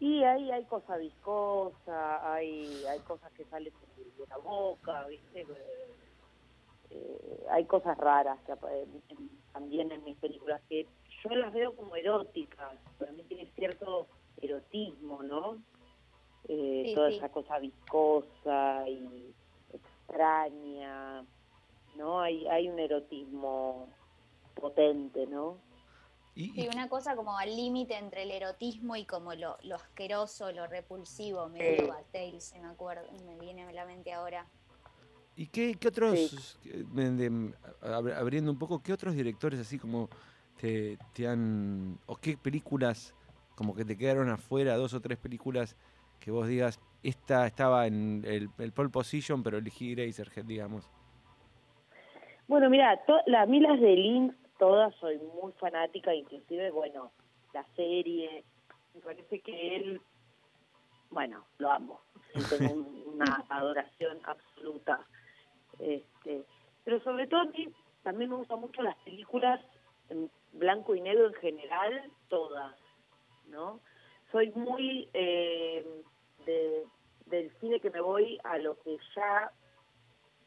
[0.00, 5.46] Y ahí hay cosa viscosa, hay, hay cosas que salen de, la boca, ¿viste?
[6.90, 8.52] Eh, hay cosas raras que
[9.08, 10.88] en- también en mis películas que
[11.22, 14.08] yo las veo como eróticas, para mí tiene cierto
[14.40, 15.62] erotismo, ¿no?
[16.48, 17.16] Eh, Sí, toda sí.
[17.18, 19.32] esa cosa viscosa y
[19.72, 21.24] extraña,
[21.96, 22.20] ¿no?
[22.20, 23.88] Hay, hay un erotismo
[24.54, 25.56] potente, ¿no?
[26.34, 30.50] Y, sí, una cosa como al límite entre el erotismo y como lo, lo asqueroso,
[30.52, 31.88] lo repulsivo, medio Sí.
[31.88, 34.46] Bataille, se me acuerdo, me viene a la mente ahora.
[35.36, 37.30] ¿Y qué, qué otros, eh, de- de-
[37.82, 40.08] ab- abriendo un poco, qué otros directores así como
[40.60, 43.14] te, te han, o qué películas
[43.54, 45.76] como que te quedaron afuera, dos o tres películas
[46.20, 50.88] que vos digas, esta estaba en el, el pole position, pero elegí Eraserhead, digamos?
[52.48, 53.48] Bueno, mira, las
[53.80, 57.12] de Lynch todas soy muy fanática, inclusive, bueno,
[57.52, 58.44] la serie,
[58.94, 60.00] me parece que él,
[61.10, 62.00] bueno, lo amo,
[62.50, 65.00] tengo un- una adoración absoluta.
[65.78, 66.44] Este,
[66.84, 67.68] pero sobre todo a mí
[68.02, 69.60] también me gustan mucho las películas
[70.10, 72.76] en blanco y negro en general, todas,
[73.48, 73.80] ¿no?
[74.30, 76.02] Soy muy eh,
[76.46, 76.84] de,
[77.26, 79.50] del cine que me voy a lo que ya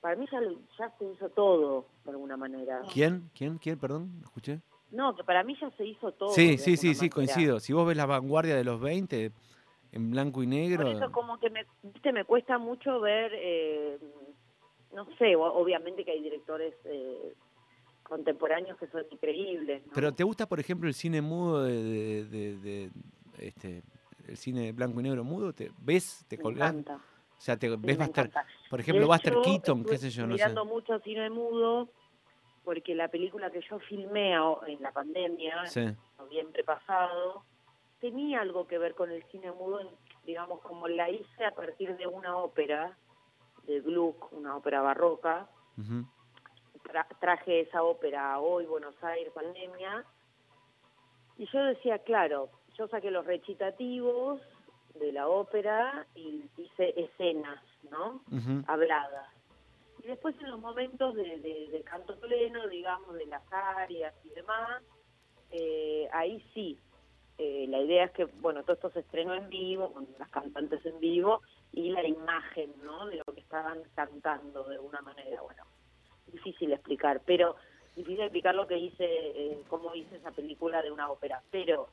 [0.06, 2.84] para mí ya, lo- ya se hizo todo, de alguna manera.
[2.94, 3.32] ¿Quién?
[3.36, 3.58] ¿Quién?
[3.58, 3.80] ¿Quién?
[3.80, 4.62] Perdón, ¿me escuché?
[4.92, 6.30] No, que para mí ya se hizo todo.
[6.30, 7.60] Sí, sí, sí, sí, coincido.
[7.60, 9.32] Si vos ves la vanguardia de los 20
[9.92, 13.98] en blanco y negro, Por eso como que me, viste, me cuesta mucho ver, eh,
[14.94, 17.34] no sé, obviamente que hay directores eh,
[18.04, 19.94] contemporáneos que son increíbles, ¿no?
[19.96, 22.90] pero ¿te gusta, por ejemplo, el cine mudo de, de- de- de-
[23.40, 23.82] este,
[24.28, 25.52] el cine blanco y negro mudo?
[25.52, 26.24] ¿Te ves?
[26.28, 26.70] ¿Te me colgás?
[26.76, 27.00] encanta.
[27.38, 28.32] O sea, te sí, ves Buster,
[28.70, 30.44] por ejemplo, Buster Keaton, qué sé yo, no sé.
[30.44, 31.90] mirando mucho cine mudo
[32.64, 34.34] porque la película que yo filmé
[34.68, 35.82] en la pandemia, Sí.
[35.82, 37.44] en noviembre pasado,
[38.00, 39.80] tenía algo que ver con el cine mudo,
[40.26, 42.98] digamos, como la hice a partir de una ópera
[43.68, 45.48] de Gluck, una ópera barroca.
[46.84, 50.04] Tra- traje esa ópera a hoy, Buenos Aires, pandemia.
[51.38, 54.42] Y yo decía, claro, yo saqué los recitativos
[55.00, 58.22] de la ópera y hice escenas, ¿no?
[58.68, 59.30] Habladas.
[60.04, 64.30] Y después en los momentos de, de- de canto pleno, digamos, de las áreas y
[64.30, 64.84] demás,
[65.52, 66.78] eh, ahí sí,
[67.38, 70.86] eh, la idea es que, bueno, todo esto se estrenó en vivo, con las cantantes
[70.86, 75.64] en vivo, y la imagen, ¿no?, de lo que estaban cantando de alguna manera, bueno,
[76.28, 77.56] difícil de explicar, pero
[77.96, 81.90] difícil de explicar lo que hice, eh, cómo hice esa película de una ópera, pero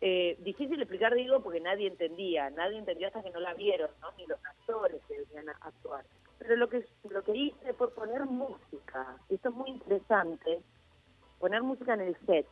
[0.00, 3.90] eh, difícil de explicar, digo, porque nadie entendía, nadie entendió hasta que no la vieron,
[4.00, 4.08] ¿no?
[4.18, 6.04] Ni los actores que venían a actuar.
[6.38, 10.60] Pero lo que lo que hice fue poner música, y esto es muy interesante,
[11.38, 12.46] poner música en el set,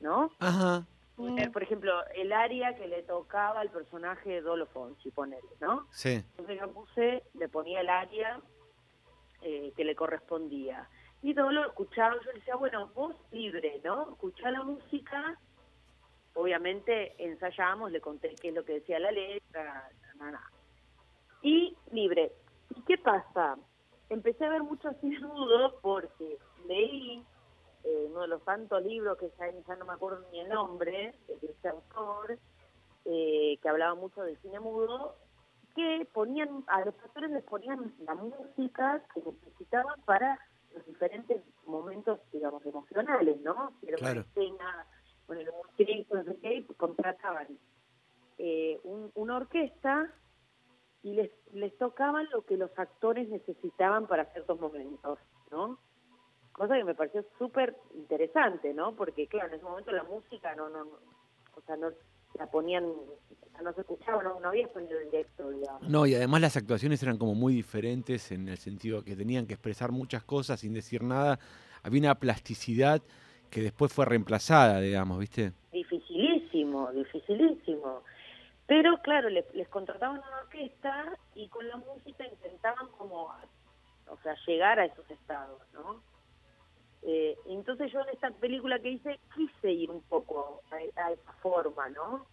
[0.00, 0.30] ¿no?
[0.40, 0.84] Ajá.
[1.16, 5.86] Poner, por ejemplo, el área que le tocaba al personaje de Dolo Fonsi, ponerle, ¿no?
[5.90, 6.22] Sí.
[6.30, 8.40] Entonces yo puse, le ponía el área
[9.42, 10.88] eh, que le correspondía.
[11.22, 14.10] Y Dolo escuchaba, yo le decía, bueno, vos libre, ¿no?
[14.12, 15.38] Escuchá la música.
[16.38, 20.50] Obviamente ensayábamos, le conté qué es lo que decía la letra, na, na.
[21.42, 22.30] y libre.
[22.76, 23.58] ¿Y qué pasa?
[24.08, 27.26] Empecé a ver mucho cine mudo porque leí
[27.82, 31.12] eh, uno de los tantos libros que ya, ya no me acuerdo ni el nombre
[31.26, 32.38] de este autor,
[33.04, 35.16] eh, que hablaba mucho del cine mudo,
[35.74, 40.38] que ponían, a los actores les ponían la música que necesitaban para
[40.72, 43.72] los diferentes momentos, digamos, emocionales, ¿no?
[43.80, 44.20] Si era Claro.
[44.20, 44.86] una escena,
[45.28, 47.46] bueno, muy triste, no sé contrataban
[48.38, 50.12] eh, un- una orquesta
[51.02, 55.18] y les, les tocaban lo que los actores necesitaban para ciertos momentos,
[55.52, 55.78] ¿no?
[56.52, 58.96] Cosa que me pareció súper interesante, ¿no?
[58.96, 60.98] Porque, claro, en ese momento la música no, no, no-
[61.56, 61.90] o sea, no,
[62.34, 62.84] la ponían,
[63.62, 65.82] no se escuchaba, no, no había sonido directo, digamos.
[65.88, 69.54] No, y además las actuaciones eran como muy diferentes en el sentido que tenían que
[69.54, 71.38] expresar muchas cosas sin decir nada.
[71.82, 73.02] Había una plasticidad
[73.50, 75.52] que después fue reemplazada, digamos, ¿viste?
[75.72, 78.02] Dificilísimo, dificilísimo.
[78.66, 83.32] Pero claro, les, les contrataban una orquesta y con la música intentaban como,
[84.08, 86.02] o sea, llegar a esos estados, ¿no?
[87.02, 91.88] Eh, entonces yo en esta película que hice quise ir un poco a, esa forma,
[91.90, 92.26] ¿no?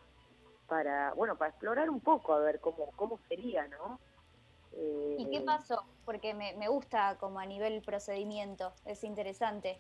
[0.68, 4.00] Para, bueno, para explorar un poco, a ver cómo, cómo sería, ¿no?
[5.18, 5.86] ¿Y qué eh, pasó?
[6.04, 9.80] Porque me, me gusta como a nivel procedimiento, es interesante.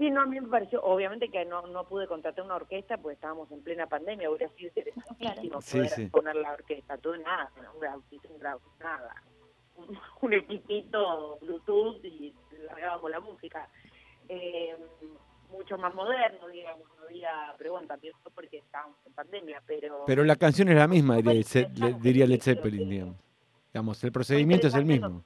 [0.00, 3.16] Sí, no, a mí me pareció, obviamente que no, no pude contratar una orquesta porque
[3.16, 8.26] estábamos en plena pandemia, hubiera sido interesantísimo poder poner la orquesta, todo nada, un grautito,
[8.30, 9.22] un nada,
[10.22, 12.34] un, equipito Bluetooth y
[12.66, 13.68] largábamos la música.
[14.26, 14.74] Eh,
[15.52, 20.04] mucho más moderno, digamos, no había, pero bueno, también fue porque estábamos en pandemia, pero...
[20.06, 21.42] Pero la canción es la misma, diría,
[22.00, 23.16] diría Led Zeppelin, digamos.
[23.70, 24.02] digamos.
[24.02, 25.24] el procedimiento es el mismo.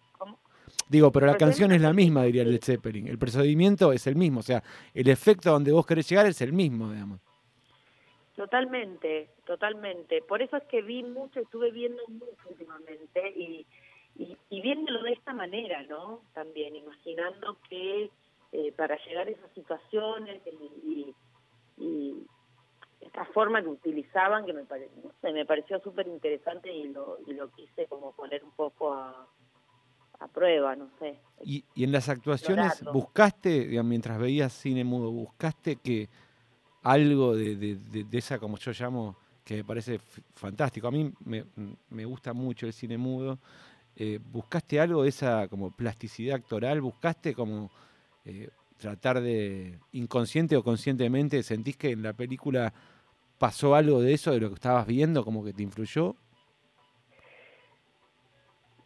[0.94, 3.08] Digo, pero la canción es la misma, diría Led Zeppelin.
[3.08, 4.62] El procedimiento es el mismo, o sea,
[4.94, 7.18] el efecto a donde vos querés llegar es el mismo, digamos.
[8.36, 10.22] Totalmente, totalmente.
[10.22, 13.66] Por eso es que vi mucho, estuve viendo mucho últimamente y,
[14.16, 16.20] y, viéndolo de esta manera, ¿no?
[16.32, 18.08] También imaginando que
[18.52, 21.12] eh, para llegar a esas situaciones y,
[21.76, 22.26] y,
[23.00, 24.62] esta forma que utilizaban, que me,
[25.32, 29.26] me pareció súper interesante y lo, y lo quise como poner un poco a
[30.24, 31.18] a prueba, no sé.
[31.44, 36.08] Y, en las actuaciones, ¿buscaste, mientras veías cine mudo, buscaste que
[36.82, 40.00] algo de, de, esa, como yo llamo, que me parece
[40.34, 43.38] fantástico, a mí me, gusta mucho el cine mudo,
[43.96, 46.80] eh, ¿buscaste algo de esa como plasticidad actoral?
[46.80, 47.70] ¿Buscaste como
[48.24, 52.72] eh, tratar de, inconsciente o conscientemente, sentís que en la película
[53.38, 56.16] pasó algo de eso, de lo que estabas viendo, como que te influyó?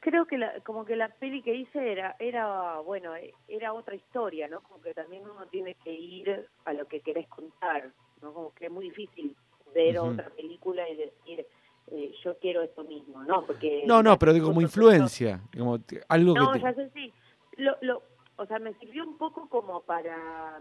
[0.09, 3.13] Creo que la, como que la peli que hice era era bueno
[3.47, 7.29] era otra historia no como que también uno tiene que ir a lo que querés
[7.29, 7.91] contar
[8.23, 9.37] no como que es muy difícil
[9.75, 11.47] ver otra película y decir
[11.89, 16.35] eh, yo quiero esto mismo no porque no no pero digo como influencia como algo
[16.35, 17.13] no que ya sé sí.
[17.59, 18.03] Lo, lo
[18.37, 20.59] o sea me sirvió un poco como para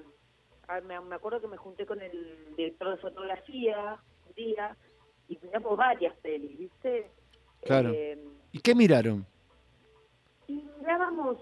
[0.84, 4.76] me, me acuerdo que me junté con el director de fotografía un día
[5.30, 7.10] y miramos varias pelis viste
[7.62, 7.92] claro.
[7.94, 9.26] Eh, ¿Y qué miraron?
[10.48, 11.38] Y mirábamos,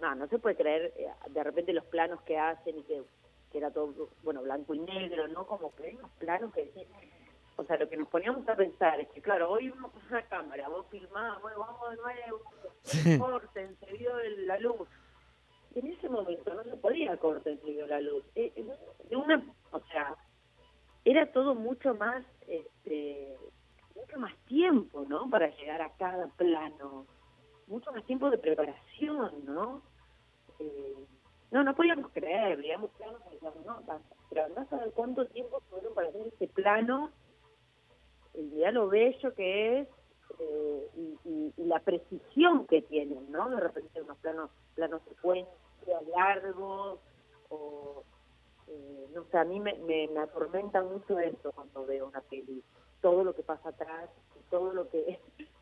[0.00, 3.02] no, no se puede creer eh, de repente los planos que hacen y que,
[3.52, 5.46] era todo, bueno, blanco y negro, ¿no?
[5.46, 6.72] Como que hay unos planos que
[7.56, 10.22] o sea, lo que nos poníamos a pensar es que, claro, hoy uno con una
[10.22, 12.40] cámara, vos filmás, bueno, vamos de nuevo,
[12.82, 13.18] sí.
[13.18, 14.10] corten, se vio
[14.46, 14.88] la luz.
[15.74, 18.24] Y en ese momento no se podía corten, se vio la luz.
[18.34, 18.66] Eh, eh,
[19.08, 20.16] de una, o sea,
[21.04, 23.36] era todo mucho más, este,
[23.94, 25.30] mucho más tiempo, ¿no?
[25.30, 27.06] Para llegar a cada plano
[27.66, 29.82] mucho más tiempo de preparación, ¿no?
[30.58, 31.06] Eh,
[31.50, 33.20] no, no podíamos creer, digamos, planos,
[33.64, 33.82] no,
[34.30, 37.10] pero no saber cuánto tiempo tuvieron para hacer este plano,
[38.34, 39.88] el día lo bello que es
[40.40, 40.90] eh,
[41.24, 43.48] y, la precisión que tienen, ¿no?
[43.48, 45.54] De repente unos planos, planos secuencia,
[46.14, 46.98] largos,
[47.48, 48.02] o
[48.66, 52.62] eh, no sé, a mí me, me, me, atormenta mucho eso cuando veo una peli,
[53.00, 54.10] todo lo que pasa atrás,
[54.50, 55.18] todo lo que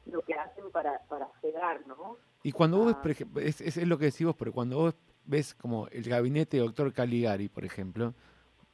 [0.07, 2.19] lo que hacen para, para llegar, ¿no?
[2.43, 4.95] Y cuando vos ves, por ejemplo, es, es, lo que decís vos, pero cuando vos
[5.25, 8.15] ves como el gabinete de doctor Caligari, por ejemplo,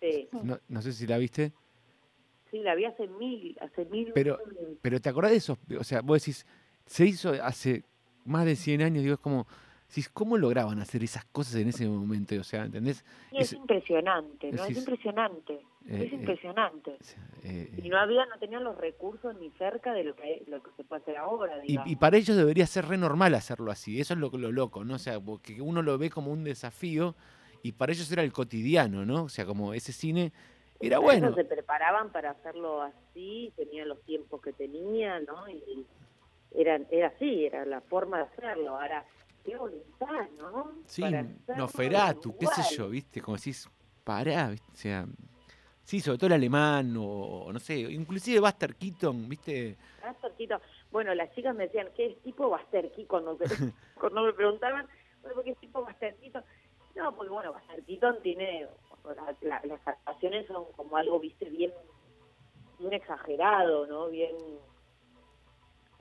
[0.01, 0.29] sí.
[0.43, 1.53] no, no sé si la viste.
[2.51, 4.12] Sí, la vi hace mil, hace mil.
[4.14, 4.39] Pero,
[4.81, 5.59] pero ¿te acordás de eso?
[5.79, 6.47] O sea, vos decís,
[6.87, 7.85] se hizo hace
[8.24, 9.47] más de 100 años, digo, es como,
[10.12, 12.34] ¿cómo lograban hacer esas cosas en ese momento?
[12.39, 13.05] O sea, ¿entendés?
[13.32, 14.64] es, impresionante, ¿no?
[14.64, 15.55] es impresionante.
[15.86, 16.99] Eh, es eh, impresionante.
[17.43, 20.70] Eh, y no había, no tenían los recursos ni cerca de lo que, lo que
[20.76, 21.61] se puede hacer ahora.
[21.64, 24.01] Y, para ellos debería ser re normal hacerlo así.
[24.01, 24.95] Eso es lo, lo loco, ¿no?
[24.95, 27.14] O sea, porque uno lo ve como un desafío
[27.62, 29.24] y para ellos era el cotidiano, ¿no?
[29.24, 30.32] O sea, como ese cine
[30.80, 31.34] era bueno.
[31.34, 35.49] se preparaban para hacerlo así, tenían los tiempos que tenían, ¿no?
[35.49, 35.86] Y
[36.55, 38.78] era, era así, era la forma de hacerlo.
[38.78, 39.05] Ahora,
[39.45, 40.72] qué voluntad, ¿no?
[40.86, 41.03] Sí,
[41.57, 43.20] Noferatu, qué sé yo, ¿viste?
[43.20, 43.68] Como decís,
[44.05, 44.72] pará, ¿viste?
[44.72, 45.07] O sea,
[45.89, 49.78] Sí, sobre todo el alemán o no sé, inclusive Buster Keaton, ¿viste?
[50.07, 50.61] Buster Keaton.
[50.91, 53.07] Bueno, las chicas me decían, ¿qué es tipo Buster Keaton?
[53.07, 53.39] Cuando,
[53.99, 54.86] cuando me preguntaban,
[55.22, 56.45] bueno, ¿qué es tipo Buster Keaton?
[56.95, 58.68] No, porque bueno, Buster Keaton tiene,
[59.41, 61.72] las actuaciones son como algo, viste, bien,
[62.78, 64.11] bien exagerado, ¿no?
[64.11, 64.36] Bien...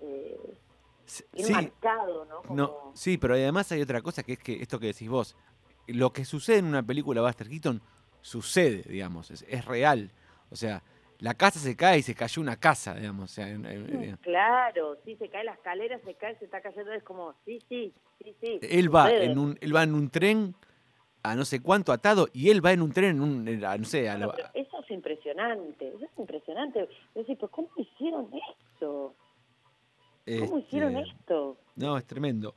[0.02, 0.58] Eh,
[1.34, 2.55] bien marcado, ¿no?
[2.55, 5.36] no sí, pero además hay otra cosa que es que esto que decís vos,
[5.88, 7.82] lo que sucede en una película Buster Keaton
[8.22, 10.12] sucede, digamos, es, real.
[10.49, 10.84] O sea,
[11.20, 13.32] la casa se cae y se cayó una casa, digamos.
[13.32, 16.62] O sea, en- en- en- Claro, sí, se cae la escalera, se cae, se está
[16.62, 18.60] cayendo, es como, sí, sí, sí, sí.
[18.62, 19.26] él va sucede.
[19.26, 20.55] en un, él va en un tren
[21.24, 23.86] a no sé cuánto atado y él va en un tren en un, a no
[23.86, 26.80] sé, a pero eso es impresionante, eso es impresionante.
[27.16, 29.16] Yo decís, pero ¿cómo hicieron esto?
[30.28, 31.58] ¿Cómo hicieron este, esto?
[31.76, 32.54] No, es tremendo.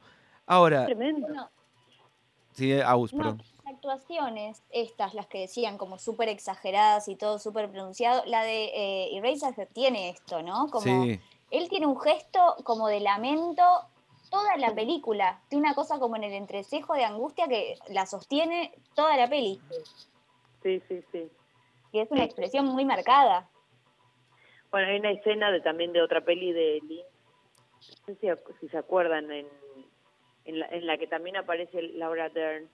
[0.47, 1.27] Ahora, Tremendo.
[1.27, 1.51] Bueno,
[2.53, 3.39] sí, Aus, no, perdón.
[3.39, 8.65] las actuaciones, estas, las que decían como súper exageradas y todo súper pronunciado, la de
[8.65, 10.67] eh, Eraser tiene esto, ¿no?
[10.69, 13.63] Como Sí, él tiene un gesto como de lamento
[14.31, 15.41] toda la película.
[15.49, 19.61] Tiene una cosa como en el entrecejo de angustia que la sostiene toda la peli.
[20.63, 21.31] Sí, sí, sí.
[21.93, 23.49] Y es una expresión muy marcada.
[24.71, 27.05] Bueno, hay una escena de, también de otra peli de Lynch,
[28.07, 29.47] no sé si, se acuerdan, en,
[30.45, 32.69] en, la, en la que también aparece Laura Dern.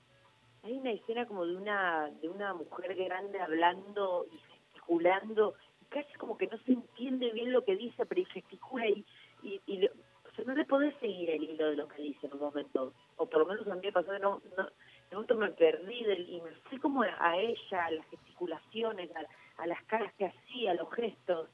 [0.63, 6.13] Hay una escena como de una de una mujer grande hablando y gesticulando, y casi
[6.15, 9.05] como que no se entiende bien lo que dice, pero y gesticula y,
[9.43, 12.35] y, y o sea, no le podés seguir el hilo de lo que dice en
[12.35, 12.93] un momento.
[13.17, 16.03] O por lo menos a mí me pasó que no, no, de momento me perdí
[16.03, 20.27] del, y me fui como a ella, a las gesticulaciones, a, a las caras que
[20.27, 21.49] hacía, a los gestos.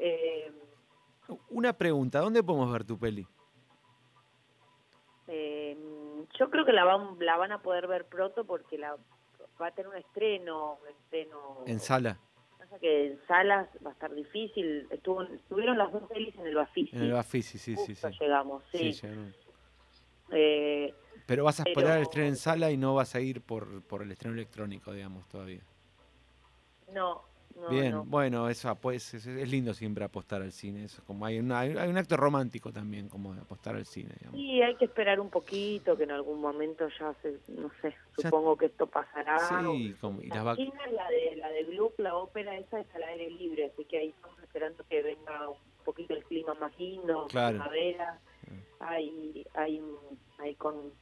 [0.00, 0.50] Eh,
[1.50, 3.26] una pregunta, ¿dónde podemos ver tu peli?
[5.26, 5.76] eh,
[6.38, 8.96] yo creo que la van, la van a poder ver pronto porque la
[9.60, 11.64] va a tener un estreno, un estreno.
[11.66, 12.18] En sala,
[12.58, 14.86] Pasa que en salas va a estar difícil.
[14.90, 16.94] Estuvo, estuvieron las dos pelis en el Bafisi.
[16.96, 18.06] en el Bafisi, sí, sí, sí.
[18.20, 18.92] Llegamos, sí.
[18.92, 19.06] Sí.
[20.30, 20.94] Eh,
[21.26, 23.82] Pero vas a Pero- esperar el estreno en sala y no vas a ir por,
[23.82, 25.60] por el estreno electrónico, digamos, todavía.
[26.92, 27.22] no,
[27.56, 28.04] no, Bien, no.
[28.04, 31.76] bueno, eso pues es, es lindo siempre apostar al cine, eso como hay, una- hay,
[31.76, 34.38] hay un acto romántico también como de apostar al cine, digamos.
[34.40, 38.22] Sí, hay que esperar un poquito, que en algún momento ya se, no sé, Ya-
[38.22, 39.38] supongo que esto pasará.
[39.40, 43.30] Sí, como, y las La de la de Gloop, la ópera esa es al aire
[43.30, 47.58] libre, así que ahí estamos esperando que venga un poquito el clima más lindo, Claro.
[47.58, 48.20] primavera.
[48.80, 49.82] Ahí, ahí,
[50.38, 50.92] ahí con,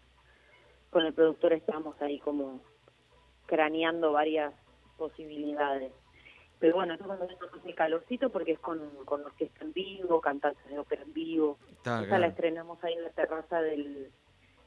[0.91, 2.63] con el productor estamos ahí como
[3.47, 4.53] craneando varias
[4.97, 5.93] posibilidades.
[6.59, 10.21] Pero bueno, esto cuando venga más el calorcito porque es con, con orquesta en vivo,
[10.21, 11.59] cantantes de ópera en vivo.
[11.71, 14.11] está, Esa la estrenamos ahí en la terraza del,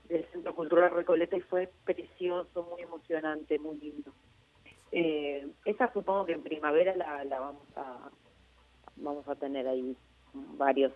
[0.07, 4.13] del Centro Cultural Recoleta y fue precioso, muy emocionante, muy lindo.
[4.91, 8.09] Eh, esa supongo que en primavera la, la vamos a
[8.95, 9.95] vamos a tener ahí
[10.33, 10.91] varios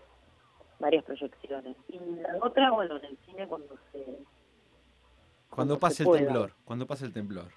[0.80, 1.76] varias proyecciones.
[1.88, 4.20] Y la otra, bueno, en el cine cuando se Cuando
[5.50, 6.24] cuando pase se el pueda.
[6.24, 7.52] temblor, cuando pase el temblor.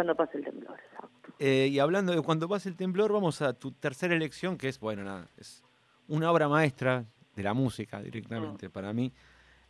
[0.00, 1.32] Cuando pase el temblor, exacto.
[1.38, 4.80] Eh, y hablando de cuando pase el temblor, vamos a tu tercera elección, que es,
[4.80, 5.62] bueno, nada, es
[6.08, 7.04] una obra maestra
[7.36, 8.72] de la música directamente Mm.
[8.72, 9.12] para mí.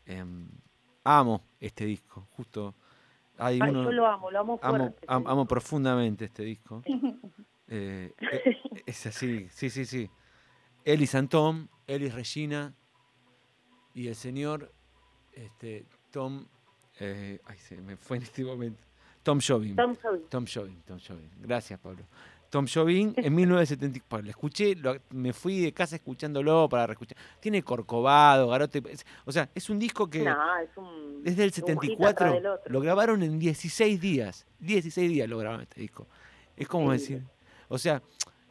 [0.06, 0.48] Em,
[1.04, 2.74] amo este disco, justo.
[3.38, 5.04] Hay Ay, uno, yo lo amo, lo amo amo, fuerte.
[5.08, 6.82] am- amo profundamente este disco.
[7.72, 10.10] Eh, eh, es así, sí, sí, sí.
[10.84, 12.74] Elis Tom, Elis Regina
[13.94, 14.72] y el señor
[15.32, 16.46] este, Tom.
[16.98, 18.82] eh, ay, se me fue en este momento.
[19.22, 19.76] Tom Jobim.
[19.76, 20.22] Tom Sawyer.
[20.28, 21.28] Tom Jobim, Tom Jobim.
[21.42, 22.04] Gracias, Pablo.
[22.48, 24.24] Tom Jobim en 1974.
[24.24, 27.16] Lo escuché, lo- me fui de casa escuchándolo para reescuchar.
[27.38, 28.82] Tiene Corcovado, Garote.
[28.90, 32.08] es- o sea, es un disco que No, es un desde el un hit 74
[32.08, 32.72] atrás del otro.
[32.72, 34.46] lo grabaron en 16 días.
[34.58, 36.06] 16 días lo grabaron este disco.
[36.56, 37.22] Es como decir.
[37.68, 38.02] O sea,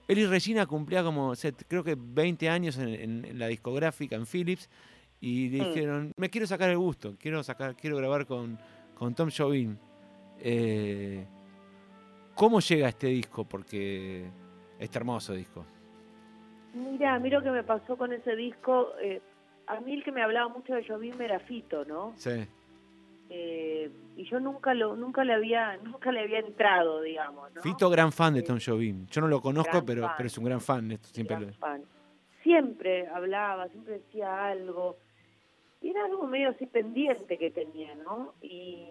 [0.08, 4.16] Eli Regina cumplía como, o sea, creo que 20 años en, en- en la discográfica
[4.16, 4.70] en Philips.
[5.22, 5.68] Y le Mm.
[5.74, 8.58] dijeron, me quiero sacar el gusto, quiero sacar, quiero grabar con,
[8.96, 9.76] con Tom Jobim.
[10.42, 11.26] Eh,
[12.36, 13.44] ¿Cómo llega este disco?
[13.46, 14.26] Porque
[14.80, 15.66] este hermoso disco.
[16.74, 18.94] Mira, mira lo que me pasó con ese disco.
[19.02, 19.22] eh,
[19.68, 22.14] a mí el que me hablaba mucho de Jobim era Fito, ¿no?
[22.16, 22.46] Sí.
[23.32, 27.62] Eh, y yo nunca lo nunca le había nunca le había entrado, digamos, ¿no?
[27.62, 28.48] Fito, gran fan de Sí.
[28.48, 29.06] Tom Jobim.
[29.08, 30.14] Yo no lo conozco, pero, fan.
[30.18, 30.92] pero es un gran fan.
[30.92, 31.84] Esto siempre Gran lo- fan.
[32.42, 34.98] Siempre hablaba, siempre decía algo.
[35.82, 38.34] Y era algo medio así pendiente que tenía, ¿no?
[38.42, 38.88] Y,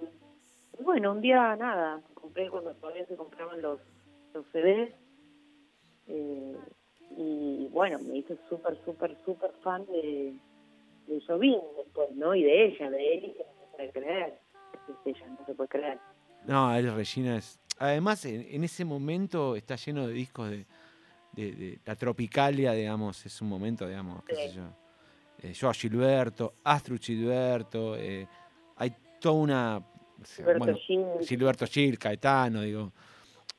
[0.79, 3.81] y bueno, un día nada, compré cuando todavía se compraban los,
[4.35, 4.93] los CDs.
[6.07, 6.57] eh,
[7.17, 10.35] y bueno, me hice súper, súper, súper fan de,
[11.07, 11.21] de
[11.77, 12.35] después, ¿no?
[12.35, 14.39] Y de ella, de él, y que no se puede creer.
[14.89, 15.99] Es ella, no se puede creer.
[16.47, 17.59] No, Eli Regina es.
[17.79, 20.67] Además, en, en ese momento está lleno de discos de,
[21.33, 23.25] de- de la Tropicalia, digamos.
[23.27, 24.63] Es un momento, digamos, qué sé yo.
[25.43, 27.97] Eh, Joao Gilberto, Astrid Gilberto.
[27.97, 28.27] eh,
[28.77, 29.83] hay toda una.
[30.21, 30.45] O sea,
[31.27, 32.93] Gilberto bueno, Gil, Caetano, digo.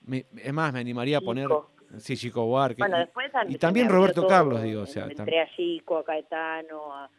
[0.05, 1.45] Me- es más, me animaría a poner.
[1.47, 1.71] Chico.
[1.97, 2.81] Sí, Chico Buarque.
[2.81, 6.03] Bueno, y- después y también Roberto todo, Carlos, digo, o sea, Entré a Chico, a
[6.03, 7.09] Caetano, a...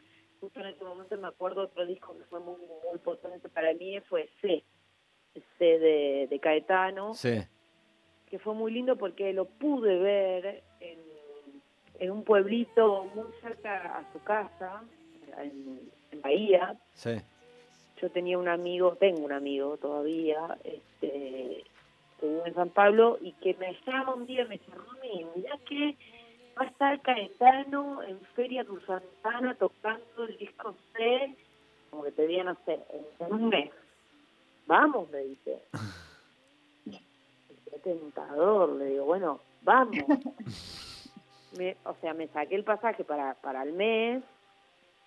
[0.41, 2.55] Justo en ese momento me acuerdo otro disco que fue muy,
[2.89, 4.65] muy potente para mí, fue C.
[5.59, 7.15] C de, de Caetano.
[7.15, 7.41] sí.
[8.27, 10.99] que fue muy lindo porque lo pude ver en,
[11.99, 14.83] en un pueblito muy cerca a su casa,
[15.39, 15.81] en,
[16.13, 16.77] en Bahía.
[16.95, 17.11] Sí.
[18.01, 21.65] Yo tenía un amigo, tengo un amigo todavía, este,
[22.19, 25.27] que vive en San Pablo, y que me llama un día y me dice, Romy,
[25.37, 25.97] mirá que
[26.59, 31.37] va a estar Caetano en Feria Santana tocando el disco C,
[31.91, 32.81] como que te di, no sé,
[33.19, 33.71] en un mes.
[34.67, 35.63] Vamos, me dice.
[36.85, 39.95] Qué tentador, le digo, bueno, vamos.
[41.59, 44.23] Me- o sea, me saqué el pasaje para, para el mes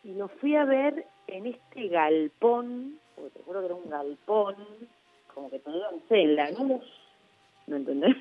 [0.03, 4.55] y lo fui a ver en este galpón, porque te juro que era un galpón,
[5.33, 6.83] como que tenía, no sé, en Lanús,
[7.67, 8.15] ¿me entendés?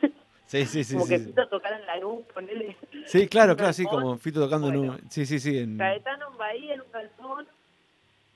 [0.47, 0.95] Sí, sí, sí.
[0.95, 1.27] como sí, que sí.
[1.27, 2.77] Fito tocar en Lanús, ponele
[3.07, 4.93] Sí, claro, claro, sí, como Fito tocando en Bueno.
[5.03, 5.11] un...
[5.11, 5.59] Sí, sí, sí.
[5.59, 5.79] En...
[5.79, 7.47] Caetano en Bahía, en un galpón.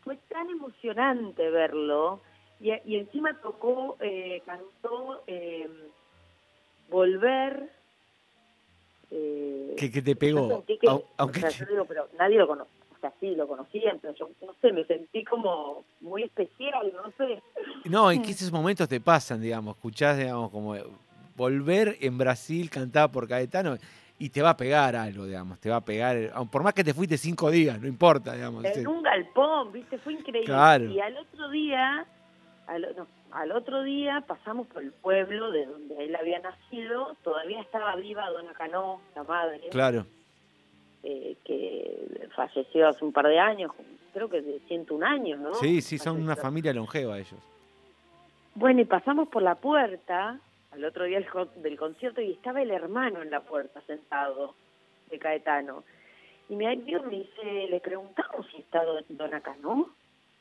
[0.02, 2.20] Fue tan emocionante verlo.
[2.60, 5.68] Y, y encima tocó, eh, cantó eh,
[6.88, 7.70] Volver.
[9.10, 10.64] eh, Que, que te pegó.
[10.64, 12.75] que- au- aunque o sea, te- yo digo, pero nadie lo conocía.
[12.96, 17.12] O sea, sí, lo conocían, pero yo no sé, me sentí como muy especial, no
[17.18, 17.42] sé.
[17.84, 19.76] No, y que esos momentos te pasan, digamos.
[19.76, 20.74] Escuchás, digamos, como
[21.36, 23.76] volver en Brasil cantada por Caetano
[24.18, 25.60] y te va a pegar algo, digamos.
[25.60, 26.32] Te va a pegar.
[26.50, 28.64] Por más que te fuiste cinco días, no importa, digamos.
[28.64, 29.98] En un galpón, ¿viste?
[29.98, 30.46] Fue increíble.
[30.46, 30.84] Claro.
[30.86, 32.06] Y al otro día,
[32.66, 37.14] al, no, al otro día pasamos por el pueblo de donde él había nacido.
[37.22, 40.06] Todavía estaba viva Dona Canó, la madre, Claro.
[41.08, 43.70] Eh, que falleció hace un par de años,
[44.12, 45.54] creo que de 101 años, ¿no?
[45.54, 47.38] Sí, sí, son una familia longeva ellos.
[48.54, 50.40] Bueno, y pasamos por la puerta,
[50.72, 54.54] al otro día del, con- del concierto, y estaba el hermano en la puerta sentado,
[55.10, 55.84] de Caetano.
[56.48, 59.90] Y mi amigo me dice, le preguntamos si está don, don Acanó.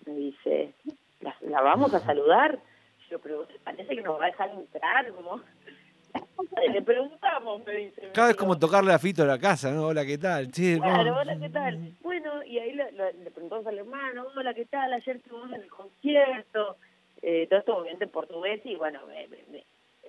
[0.06, 0.74] Me dice,
[1.22, 2.58] ¿la, la vamos a saludar?
[3.10, 5.42] Yo, pero parece que nos va a dejar entrar, como...
[6.72, 8.10] le preguntamos, me dice.
[8.14, 9.88] Cada vez como tocarle a Fito a la casa, ¿no?
[9.88, 10.54] Hola, ¿qué tal?
[10.54, 11.94] Sí, Claro, hola, ¿qué tal?
[12.02, 14.92] Bueno, y ahí le, le- le preguntamos al hermano, hola, ¿qué tal?
[14.94, 16.78] Ayer estuvimos en el concierto,
[17.22, 19.64] eh, todo esto obviamente en portugués, y bueno, me- me- me-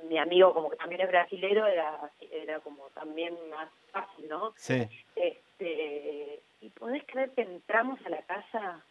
[0.09, 1.99] mi amigo como que también es brasilero, era,
[2.31, 4.53] era como también más fácil, ¿no?
[4.57, 4.87] Sí.
[5.17, 8.85] Este, y podés creer que entramos a la casa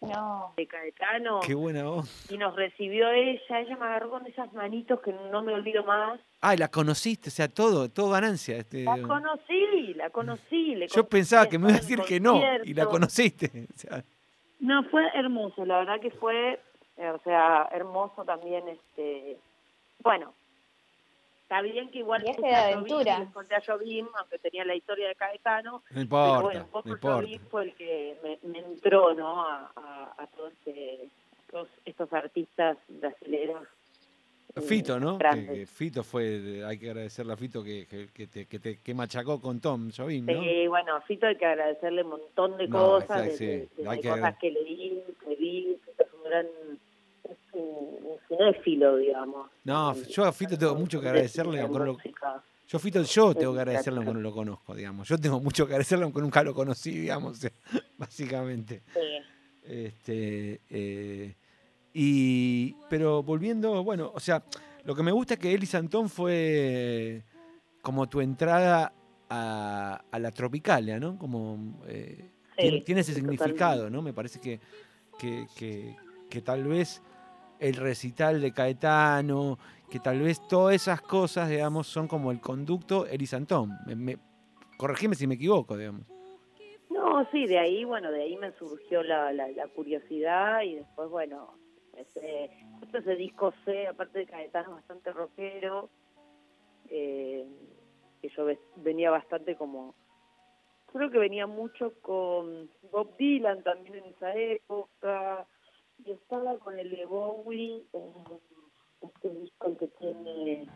[0.00, 0.54] No.
[0.56, 2.30] de Caetano Qué buena voz.
[2.30, 6.18] y nos recibió ella, ella me agarró con esas manitos que no me olvido más.
[6.40, 8.56] Ah, y la conociste, o sea, todo, todo ganancia.
[8.56, 10.74] Este, La conocí, la conocí.
[10.74, 13.50] le yo pensaba que me iba a decir que no, y la conociste.
[13.74, 14.02] O sea,
[14.60, 16.58] No, fue hermoso, la verdad que fue,
[16.96, 19.36] eh, o sea, hermoso también, este,
[20.02, 20.32] bueno,
[21.50, 23.28] está bien que igual Viaje de aventura.
[23.34, 26.88] conté a Jobim, aunque tenía la historia de Caetano, no pero importa, bueno, un poco
[26.88, 27.16] no importa.
[27.22, 31.08] Jobim fue el que me, me entró, ¿no?, a, a, a todos este,
[31.50, 33.64] todos estos artistas brasileños.
[34.54, 35.18] eh, Fito, ¿no?
[35.18, 38.78] Que, que Fito fue, hay que agradecerle a Fito que, que, que te, que, te-
[38.80, 40.40] que machacó con Tom Jobim, ¿no?
[40.44, 43.68] Sí, bueno, a Fito hay que agradecerle un montón de No, cosas, exacto, de, de-
[43.74, 46.46] sí, de hay que cosas agra- que leí, que vi, que es un gran,
[47.52, 49.50] un, cinéfilo, digamos.
[49.64, 52.42] No, yo a Fito tengo mucho que agradecerle, aunque no lo- Música.
[52.68, 55.08] Yo Fito, yo tengo que agradecerle aunque no lo conozco, digamos.
[55.08, 57.40] Yo tengo mucho que agradecerle aunque nunca lo conocí, digamos,
[57.98, 58.82] básicamente.
[58.94, 59.00] Sí.
[59.64, 61.34] Este, eh,
[61.92, 64.42] y, pero volviendo, bueno, o sea,
[64.84, 67.22] lo que me gusta es que Eli Santón fue
[67.82, 68.92] como tu entrada
[69.28, 71.18] a, a la Tropicalia, ¿no?
[71.18, 74.02] Como eh, Sí, tiene, tiene ese significado, ¿no?
[74.02, 74.60] Me parece que,
[75.18, 75.96] que, que-
[76.28, 77.02] que tal vez
[77.60, 79.58] el recital de Caetano,
[79.90, 83.72] que tal vez todas esas cosas, digamos, son como el conducto Eli Santón.
[83.86, 84.18] Me, me-
[84.76, 86.02] corregime si me equivoco, digamos.
[86.88, 91.08] No, sí, de ahí, bueno, de ahí me surgió la, la, la curiosidad y después,
[91.08, 91.54] bueno,
[91.96, 92.50] ese,
[92.92, 95.90] ese disco C, aparte de Caetano, bastante rockero,
[96.88, 97.46] eh,
[98.20, 98.46] que yo
[98.76, 99.94] venía bastante como,
[100.92, 105.46] creo que venía mucho con Bob Dylan también en esa época,
[106.04, 108.12] y estaba con el de Bowie, eh,
[109.02, 110.68] este disco que tiene...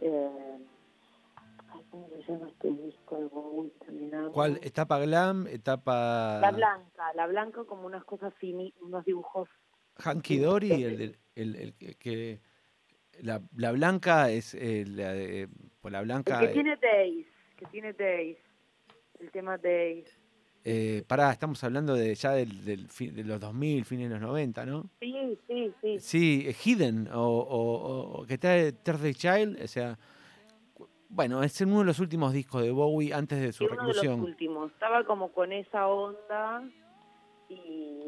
[0.00, 0.58] Eh,
[1.90, 3.70] ¿Cómo se llama este disco de Bowie?
[3.84, 4.30] También.
[4.32, 4.58] ¿Cuál?
[4.62, 5.46] ¿Etapa glam?
[5.46, 9.48] ¿Etapa La blanca, la blanca como unas cosas fini, unos dibujos.
[9.96, 10.72] Hanky Dory?
[10.84, 12.40] El, el- el que-.
[13.22, 15.48] La, la blanca es eh, la de...
[15.80, 16.38] Pues la El blanca...
[16.40, 17.26] que eh, tiene Days,
[17.56, 18.36] que tiene Days,
[19.20, 20.06] el tema Days.
[20.68, 24.20] Eh, pará, estamos hablando de ya del, del fin- de los 2000, fines de los
[24.22, 24.90] 90, ¿no?
[24.98, 25.98] Sí, sí, sí.
[26.00, 29.96] Sí, eh, Hidden, o, o- o que está de Thursday Child, o sea,
[31.08, 33.86] bueno, es uno de los últimos discos de Bowie antes de su Sí, uno de
[33.86, 34.20] los reclusión.
[34.24, 34.72] últimos.
[34.72, 36.68] Estaba como con esa onda
[37.48, 37.54] y,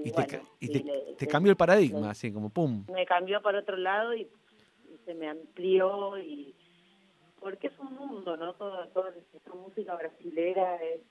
[0.01, 2.33] Y, te, bueno, ca- y sí, te- le- te le- cambió el paradigma, le- así
[2.33, 2.85] como pum.
[2.93, 6.55] me cambió para otro lado y, y se me amplió y,
[7.41, 8.53] porque es un mundo, ¿no?
[8.55, 11.03] Toda, toda esta música brasilera es,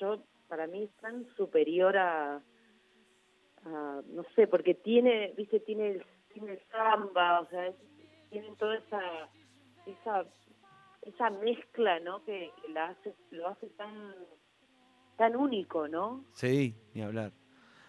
[0.00, 2.42] yo, para mí es tan superior a,
[3.64, 7.72] no sé, porque tiene, viste, tiene el, tiene samba, o sea,
[8.30, 9.00] tienen toda esa,
[9.86, 10.24] esa,
[11.02, 12.24] esa mezcla, ¿no?
[12.24, 14.14] Que, la hace, lo hace tan,
[15.16, 16.24] tan único, ¿no?
[16.32, 17.32] Sí, ni hablar.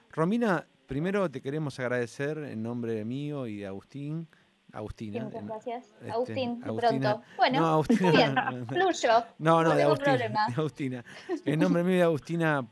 [0.10, 4.28] Romina, primero te queremos agradecer en nombre mío y de Agustín
[4.74, 5.24] Agustina.
[5.24, 5.86] muchas gracias.
[6.00, 7.22] Este, Agustín, de pronto.
[7.38, 9.26] Bueno, no, Agustina, bien, fluyo.
[9.40, 11.06] No, no, de Agustina, Agustina.
[11.46, 12.68] En nombre mío y de Agustina,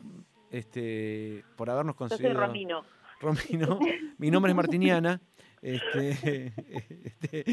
[0.52, 2.30] este, por habernos conseguido.
[2.30, 2.84] Yo soy Romino.
[3.20, 3.80] Romino.
[4.18, 5.22] Mi nombre es Martiniana.
[5.62, 6.12] Este,
[7.22, 7.44] este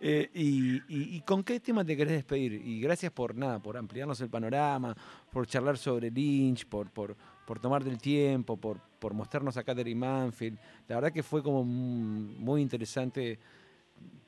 [0.00, 2.52] eh, y, con qué tema te querés despedir?
[2.52, 4.94] Y gracias por nada, por ampliarnos el panorama,
[5.30, 9.98] por charlar sobre Lynch, por, por, por tomarte el tiempo, por, por mostrarnos a Catherine
[9.98, 10.58] Manfield.
[10.88, 13.38] La verdad que fue como muy interesante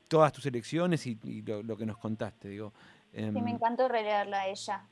[0.07, 2.49] todas tus elecciones y, lo, que nos contaste.
[2.49, 2.73] Digo.
[3.13, 4.85] sí, me em, encantó releerla a ella.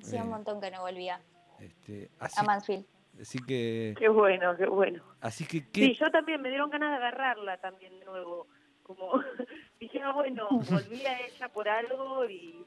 [0.00, 1.20] Hacía un montón que no volvía.
[1.60, 2.86] Este, a Mansfield.
[3.20, 3.94] Así que...
[3.98, 5.02] Qué bueno, qué bueno.
[5.20, 5.64] Así que...
[5.72, 8.46] Sí, yo también me dieron ganas de agarrarla también de nuevo.
[8.84, 9.12] Como
[9.80, 12.64] dije, ah, bueno, volví a ella por algo y...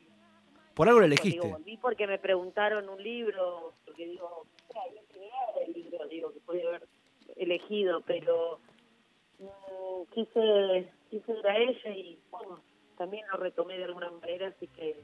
[0.74, 1.48] Por algo la elegiste.
[1.48, 4.46] volví porque me preguntaron un libro, porque digo,
[5.66, 6.88] el libro, digo, que podía haber
[7.36, 8.60] elegido, pero
[9.40, 12.62] mm, quise quise ir a ella y bueno,
[12.98, 14.96] también lo retomé de alguna manera, así que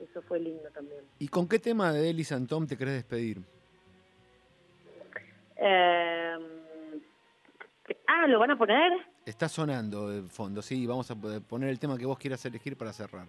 [0.00, 1.04] eso fue lindo también.
[1.18, 3.42] ¿Y con qué tema de Eli Tom te querés despedir?
[5.56, 6.36] Eh,
[8.06, 8.92] ah, ¿lo van a poner?
[9.26, 12.92] Está sonando de fondo, sí, vamos a poner el tema que vos quieras elegir para
[12.92, 13.26] cerrar.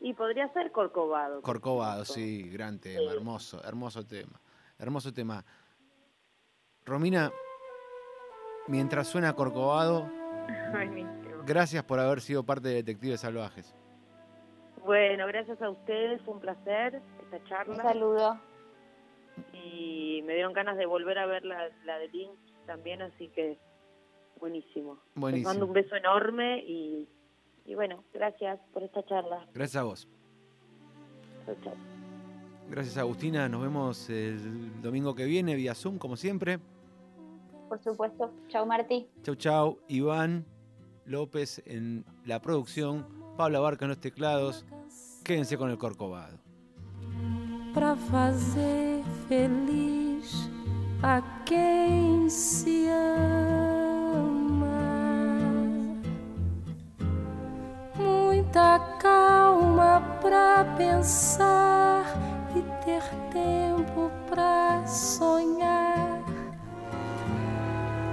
[0.00, 1.42] Y podría ser Corcovado.
[1.42, 4.40] Corcovado, sí, gran tema, hermoso, hermoso tema,
[4.78, 5.44] hermoso tema.
[6.84, 7.32] Romina,
[8.68, 10.17] mientras suena Corcovado,
[11.46, 13.74] Gracias por haber sido parte de Detectives Salvajes.
[14.84, 17.74] Bueno, gracias a ustedes, fue un placer esta charla.
[17.74, 18.40] Un saludo.
[19.52, 22.32] Y me dieron ganas de volver a ver la, de Link
[22.66, 23.58] también, así que
[24.40, 24.98] buenísimo.
[25.14, 25.50] Buenísimo.
[25.50, 27.08] Les mando un beso enorme y,
[27.74, 29.46] bueno, gracias por esta charla.
[29.54, 30.08] Gracias a vos.
[32.68, 36.58] Gracias Agustina, nos vemos el domingo que viene vía Zoom como siempre
[37.68, 38.32] por supuesto.
[38.48, 39.06] Chau, Martí.
[39.22, 39.78] Chau, chau.
[39.88, 40.44] Iván
[41.04, 43.06] López en la producción,
[43.36, 44.64] Pablo Barca en los teclados.
[45.24, 46.38] Quédense con el Corcovado.
[47.74, 50.50] Para fazer feliz
[51.02, 53.28] a quem se ama.
[57.96, 62.04] Muita calma para pensar
[62.56, 65.87] e ter tempo para sonhar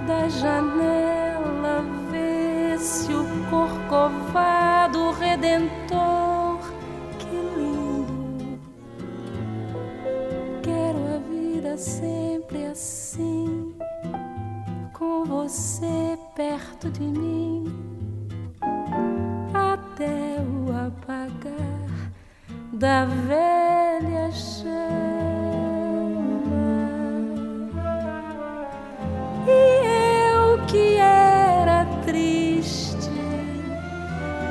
[0.06, 6.60] da janela vê-se o corcovado redentor.
[7.18, 8.60] Que lindo!
[10.62, 13.74] Quero a vida sempre assim,
[14.92, 17.64] com você perto de mim,
[19.52, 22.12] até o apagar
[22.72, 25.16] da velha chama.
[29.46, 29.75] que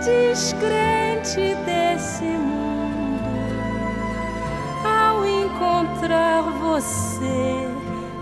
[0.05, 3.23] descrente desse mundo.
[4.85, 7.67] Ao encontrar você,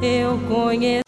[0.02, 1.03] eu conheci.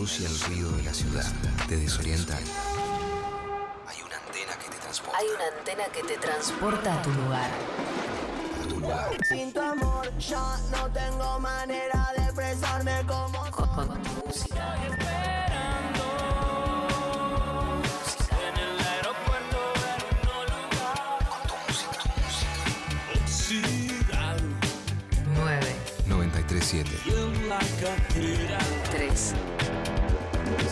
[0.00, 1.30] Luz y el ruido de la ciudad
[1.68, 2.38] te desorientan,
[3.86, 7.50] hay una antena que te transporta Hay una antena que te transporta a tu lugar.
[8.64, 9.10] a tu lugar.
[9.28, 15.19] Sin tu amor ya no tengo manera de expresarme como Con, con tu música.
[26.72, 26.86] 937
[28.92, 29.34] tres,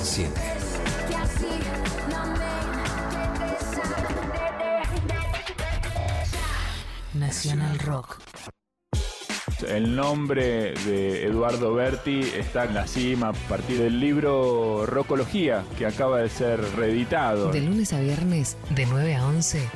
[0.01, 0.30] 7
[7.14, 8.20] Nacional Rock.
[9.66, 15.84] El nombre de Eduardo Berti está en la cima a partir del libro Rocología, que
[15.84, 17.51] acaba de ser reeditado.
[17.51, 19.68] De lunes a viernes, de 9 a 11,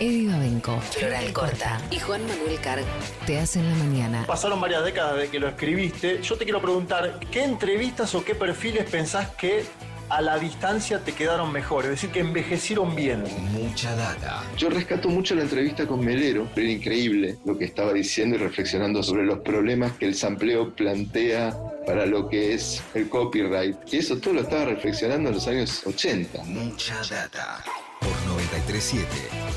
[0.00, 2.84] Eddie Babenco, Floral Corta y Juan Manuel Carg
[3.26, 4.24] te hacen la mañana.
[4.28, 6.22] Pasaron varias décadas de que lo escribiste.
[6.22, 9.64] Yo te quiero preguntar, ¿qué entrevistas o qué perfiles pensás que
[10.08, 11.84] a la distancia te quedaron mejor?
[11.84, 13.24] Es decir, que envejecieron bien.
[13.50, 14.44] Mucha data.
[14.56, 19.02] Yo rescato mucho la entrevista con Melero, era increíble lo que estaba diciendo y reflexionando
[19.02, 23.76] sobre los problemas que el sampleo plantea para lo que es el copyright.
[23.92, 26.44] Y eso todo lo estaba reflexionando en los años 80.
[26.44, 27.64] Mucha data.
[27.98, 29.47] Por 937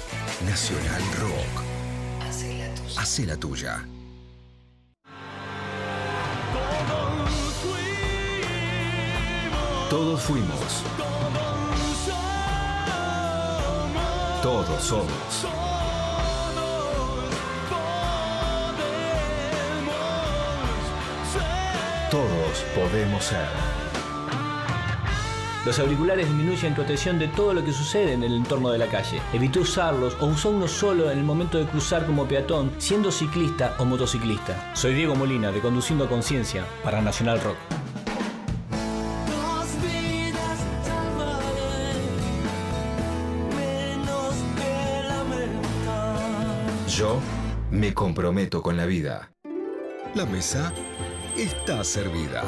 [0.45, 1.63] Nacional Rock.
[2.27, 3.01] Hace la tuya.
[3.01, 3.85] Hace la tuya.
[9.89, 10.83] Todos fuimos.
[14.41, 15.45] Todos somos.
[22.09, 23.80] Todos podemos ser.
[25.63, 28.87] Los auriculares disminuyen tu atención de todo lo que sucede en el entorno de la
[28.87, 29.21] calle.
[29.31, 33.75] Evita usarlos o usa uno solo en el momento de cruzar como peatón, siendo ciclista
[33.77, 34.71] o motociclista.
[34.75, 37.57] Soy Diego Molina de Conduciendo a Conciencia para Nacional Rock.
[39.27, 41.93] dos vidas salvaré,
[43.55, 46.87] menos que lamentar.
[46.87, 47.19] Yo
[47.69, 49.31] me comprometo con la vida.
[50.15, 50.73] La mesa
[51.37, 52.43] está servida.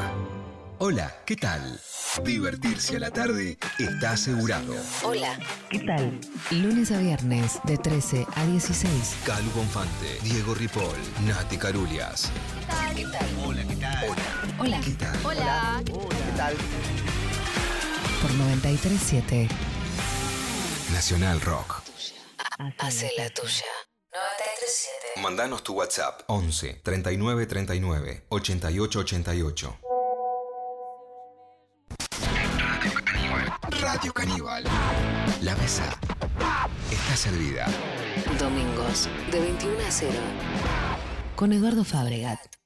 [0.80, 1.80] Hola, ¿qué tal?
[2.22, 4.76] Divertirse a la tarde está asegurado.
[5.03, 5.39] Hola,
[5.70, 6.20] ¿qué tal?
[6.51, 9.16] Lunes a viernes, de 13 a 16.
[9.26, 10.95] Calu Bonfante, Diego Ripoll,
[11.26, 12.32] Nati Carulias.
[12.95, 13.28] ¿Qué tal?
[13.43, 14.16] Hola, ¿qué tal?
[14.59, 14.82] Hola.
[14.82, 15.26] ¿Qué tal?
[15.26, 15.82] Hola.
[15.86, 16.55] ¿Qué tal?
[18.22, 19.47] Por 937.
[20.93, 21.82] Nacional Rock.
[22.78, 23.66] Hace la tuya.
[24.11, 25.22] 937.
[25.22, 29.80] Mandanos tu WhatsApp 11 39 39 88 88.
[34.03, 34.63] Radio Caníbal.
[35.43, 35.97] La mesa
[36.91, 37.65] está servida.
[38.37, 40.11] Domingos, de 21 a 0.
[41.37, 42.62] Con Eduardo Fabregat.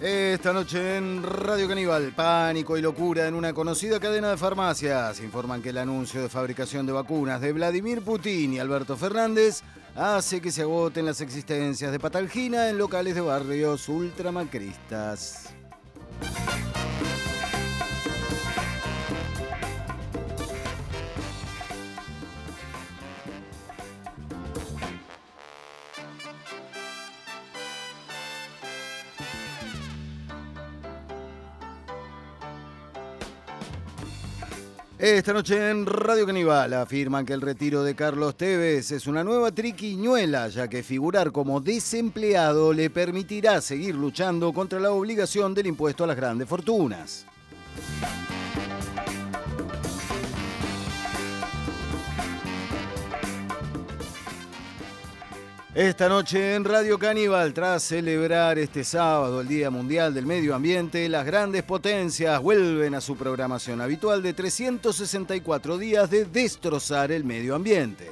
[0.00, 5.20] Esta noche en Radio Caníbal, pánico y locura en una conocida cadena de farmacias.
[5.20, 9.62] Informan que el anuncio de fabricación de vacunas de Vladimir Putin y Alberto Fernández
[9.96, 15.48] hace que se agoten las existencias de Patalgina en locales de barrios ultramacristas.
[34.98, 39.52] Esta noche en Radio Caníbal afirman que el retiro de Carlos Tevez es una nueva
[39.52, 46.02] triquiñuela, ya que figurar como desempleado le permitirá seguir luchando contra la obligación del impuesto
[46.02, 47.26] a las grandes fortunas.
[55.78, 61.08] Esta noche en Radio Caníbal, tras celebrar este sábado el Día Mundial del Medio Ambiente,
[61.08, 67.54] las grandes potencias vuelven a su programación habitual de 364 días de destrozar el medio
[67.54, 68.10] ambiente.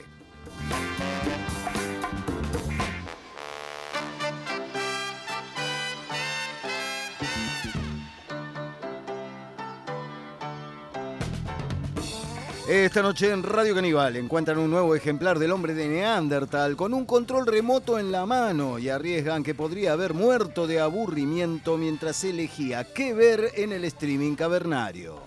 [12.69, 17.07] Esta noche en Radio Caníbal encuentran un nuevo ejemplar del hombre de Neandertal con un
[17.07, 22.83] control remoto en la mano y arriesgan que podría haber muerto de aburrimiento mientras elegía
[22.93, 25.21] qué ver en el streaming cavernario.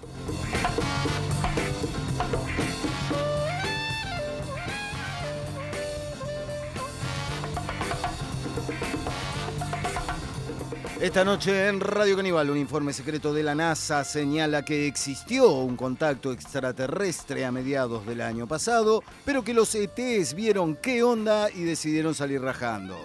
[11.01, 15.77] Esta noche en Radio Caníbal, un informe secreto de la NASA señala que existió un
[15.77, 21.63] contacto extraterrestre a mediados del año pasado, pero que los ETs vieron qué onda y
[21.63, 22.97] decidieron salir rajando.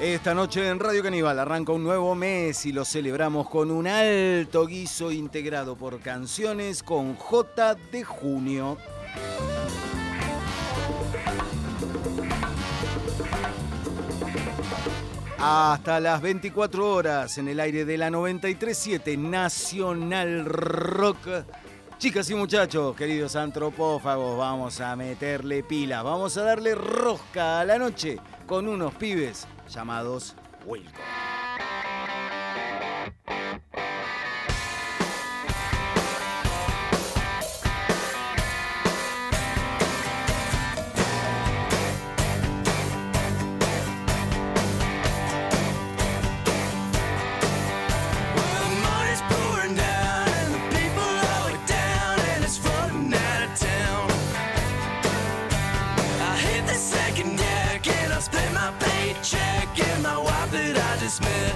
[0.00, 4.66] Esta noche en Radio Caníbal arranca un nuevo mes y lo celebramos con un alto
[4.66, 8.78] guiso integrado por canciones con J de junio.
[15.40, 21.28] Hasta las 24 horas en el aire de la 937 Nacional Rock.
[21.96, 27.78] Chicas y muchachos, queridos antropófagos, vamos a meterle pilas, vamos a darle rosca a la
[27.78, 30.34] noche con unos pibes llamados
[30.64, 31.00] Wilco.
[61.20, 61.47] man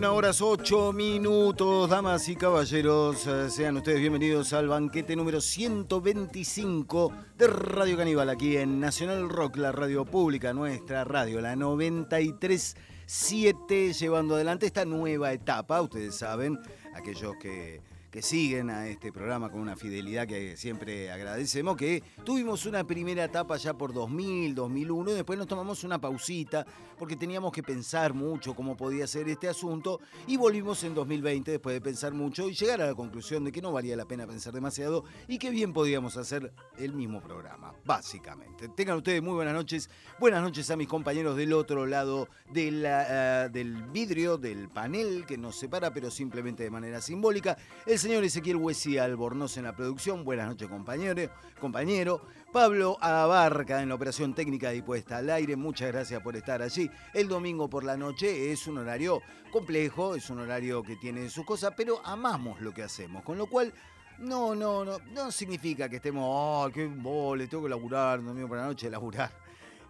[0.00, 7.12] 21 horas 8 minutos, damas y caballeros, eh, sean ustedes bienvenidos al banquete número 125
[7.36, 14.36] de Radio Caníbal, aquí en Nacional Rock, la radio pública, nuestra radio, la 937, llevando
[14.36, 16.58] adelante esta nueva etapa, ustedes saben,
[16.94, 22.66] aquellos que, que siguen a este programa con una fidelidad que siempre agradecemos, que tuvimos
[22.66, 26.66] una primera etapa ya por 2000, 2001, y después nos tomamos una pausita
[26.98, 31.72] porque teníamos que pensar mucho cómo podía ser este asunto y volvimos en 2020 después
[31.72, 34.52] de pensar mucho y llegar a la conclusión de que no valía la pena pensar
[34.52, 38.68] demasiado y que bien podíamos hacer el mismo programa, básicamente.
[38.68, 39.88] Tengan ustedes muy buenas noches,
[40.18, 45.38] buenas noches a mis compañeros del otro lado de eh, del vidrio, del panel que
[45.38, 47.56] nos separa, pero simplemente de manera simbólica.
[48.00, 51.30] Señor Ezequiel Huesi Albornoz en la producción, buenas noches compañero,
[51.60, 52.22] compañero.
[52.50, 56.90] Pablo Abarca en la operación técnica y al aire, muchas gracias por estar allí.
[57.12, 59.20] El domingo por la noche es un horario
[59.52, 63.46] complejo, es un horario que tiene sus cosas, pero amamos lo que hacemos, con lo
[63.46, 63.70] cual
[64.18, 68.56] no, no, no, no significa que estemos, oh, qué mole, tengo que laburar, domingo por
[68.56, 69.30] la noche, laburar.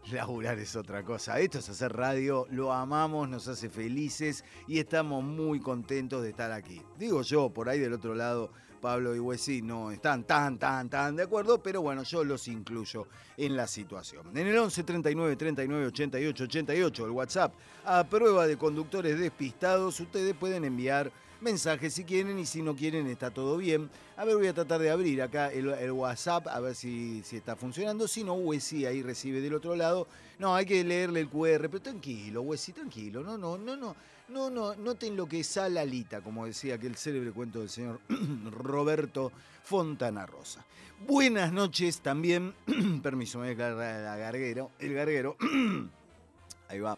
[0.13, 1.39] Laburar es otra cosa.
[1.41, 6.51] Esto es hacer radio, lo amamos, nos hace felices y estamos muy contentos de estar
[6.53, 6.83] aquí.
[6.99, 11.15] Digo yo, por ahí del otro lado, Pablo y Huesí no están tan, tan, tan
[11.15, 14.27] de acuerdo, pero bueno, yo los incluyo en la situación.
[14.37, 20.35] En el 11 39 39 88 88, el WhatsApp, a prueba de conductores despistados, ustedes
[20.35, 23.91] pueden enviar mensajes si quieren y si no quieren está todo bien.
[24.17, 27.57] A ver, voy a tratar de abrir acá el, WhatsApp a ver si, si está
[27.57, 28.07] funcionando.
[28.07, 30.07] Si no, Wesi ahí recibe del otro lado.
[30.39, 33.23] No, hay que leerle el QR, pero tranquilo, Wesi, tranquilo.
[33.23, 33.97] No, no, no, no.
[34.31, 38.01] No, no, noten lo que es Lalita, como decía aquel célebre cuento del señor
[38.53, 39.33] Roberto
[39.65, 40.65] Fontana Rosa.
[41.07, 42.55] Buenas noches también.
[43.03, 44.71] Permiso, me voy a el garguero.
[44.79, 45.37] El garguero.
[46.69, 46.97] Ahí va.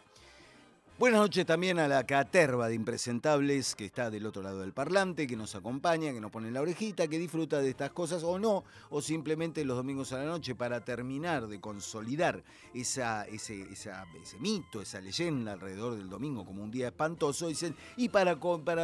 [1.02, 5.26] Buenas noches también a la caterva de impresentables que está del otro lado del parlante,
[5.26, 8.62] que nos acompaña, que nos pone la orejita, que disfruta de estas cosas o no,
[8.88, 13.66] o simplemente los domingos a la noche para terminar de consolidar esa, ese,
[14.38, 18.36] mito, esa leyenda alrededor del domingo como un día espantoso, dicen, y para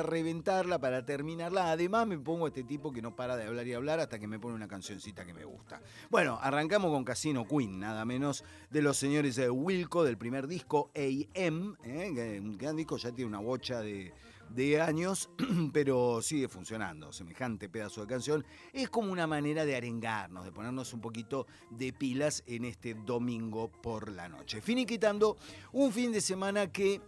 [0.03, 3.75] reventarla, para terminarla, además me pongo a este tipo que no para de hablar y
[3.75, 5.81] hablar hasta que me pone una cancioncita que me gusta.
[6.11, 10.91] Bueno, arrancamos con Casino Queen, nada menos de los señores de Wilco, del primer disco
[10.97, 12.08] AM, ¿eh?
[12.15, 14.13] Que un gran disco ya tiene una bocha de,
[14.51, 15.31] de años,
[15.73, 17.13] pero sigue funcionando.
[17.13, 21.93] Semejante pedazo de canción es como una manera de arengarnos, de ponernos un poquito de
[21.93, 24.61] pilas en este domingo por la noche.
[24.61, 25.37] Finiquitando
[25.73, 27.01] un fin de semana que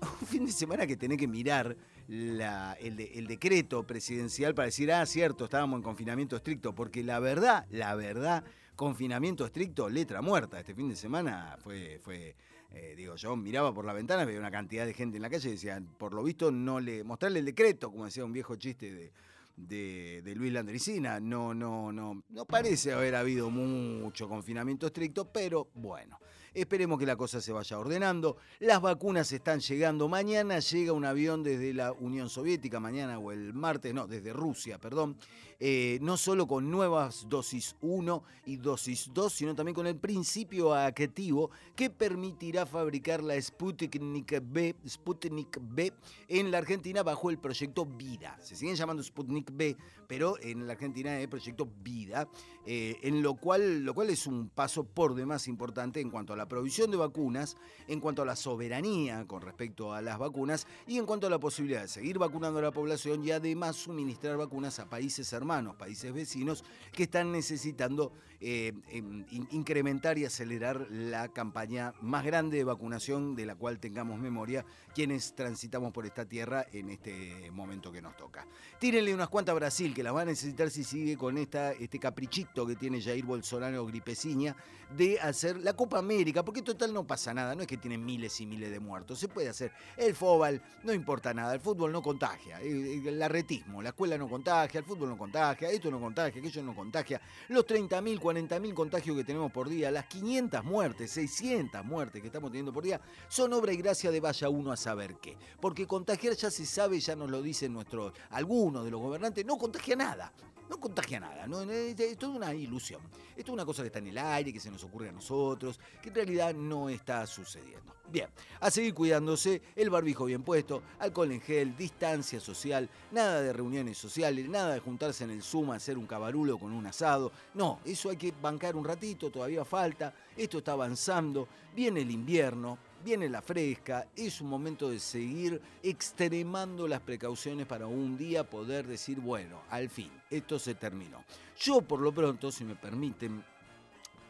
[0.20, 1.76] un fin de semana que tenés que mirar
[2.08, 7.20] la- el, el decreto presidencial para decir, ah, cierto, estábamos en confinamiento estricto, porque la
[7.20, 8.42] verdad, la verdad,
[8.74, 10.58] confinamiento estricto, letra muerta.
[10.58, 12.34] Este fin de semana fue, fue
[12.72, 15.48] eh, digo, yo miraba por la ventana, veía una cantidad de gente en la calle
[15.48, 18.92] y decían, por lo visto, no le, mostrarle el decreto, como decía un viejo chiste
[18.92, 19.12] de,
[19.56, 25.68] de, de Luis Landricina, no, no, no, no parece haber habido mucho confinamiento estricto, pero
[25.74, 26.18] bueno.
[26.52, 28.36] Esperemos que la cosa se vaya ordenando.
[28.58, 30.08] Las vacunas están llegando.
[30.08, 34.78] Mañana llega un avión desde la Unión Soviética, mañana o el martes, no, desde Rusia,
[34.78, 35.16] perdón.
[35.62, 40.74] Eh, no solo con nuevas dosis 1 y dosis 2, sino también con el principio
[40.74, 45.92] activo que permitirá fabricar la Sputnik B, Sputnik B
[46.28, 48.38] en la Argentina bajo el proyecto Vida.
[48.40, 49.76] Se siguen llamando Sputnik B,
[50.08, 52.26] pero en la Argentina es proyecto Vida,
[52.64, 56.36] eh, en lo cual, lo cual es un paso por demás importante en cuanto a
[56.36, 60.96] la provisión de vacunas, en cuanto a la soberanía con respecto a las vacunas y
[60.96, 64.78] en cuanto a la posibilidad de seguir vacunando a la población y además suministrar vacunas
[64.78, 71.28] a países hermanos, países vecinos que están necesitando eh, em, in- incrementar y acelerar la
[71.28, 74.64] campaña más grande de vacunación de la cual tengamos memoria
[74.94, 78.46] quienes transitamos por esta tierra en este momento que nos toca.
[78.78, 81.98] Tírenle unas cuantas a Brasil que las va a necesitar si sigue con esta, este
[81.98, 84.56] caprichito que tiene Jair Bolsonaro gripeciña
[84.96, 88.40] de hacer la Copa América, porque total no pasa nada, no es que tienen miles
[88.40, 92.02] y miles de muertos, se puede hacer el fútbol, no importa nada, el fútbol no
[92.02, 96.40] contagia, el, el arretismo, la escuela no contagia, el fútbol no contagia, esto no contagia,
[96.40, 97.20] aquello no contagia,
[97.50, 102.50] los 30.000, 40.000 contagios que tenemos por día, las 500 muertes, 600 muertes que estamos
[102.50, 106.34] teniendo por día, son obra y gracia de vaya uno a saber qué, porque contagiar
[106.34, 110.32] ya se sabe, ya nos lo dicen nuestros, algunos de los gobernantes, no contagia nada,
[110.70, 111.62] no contagia nada, ¿no?
[111.62, 113.02] es, es toda una ilusión.
[113.36, 115.80] Esto es una cosa que está en el aire, que se nos ocurre a nosotros,
[116.00, 117.92] que en realidad no está sucediendo.
[118.08, 118.28] Bien,
[118.60, 123.98] a seguir cuidándose, el barbijo bien puesto, alcohol en gel, distancia social, nada de reuniones
[123.98, 127.32] sociales, nada de juntarse en el Zoom a hacer un cabarulo con un asado.
[127.54, 132.78] No, eso hay que bancar un ratito, todavía falta, esto está avanzando, viene el invierno,
[133.02, 138.86] Viene la fresca, es un momento de seguir extremando las precauciones para un día poder
[138.86, 141.24] decir, bueno, al fin, esto se terminó.
[141.58, 143.42] Yo por lo pronto, si me permiten,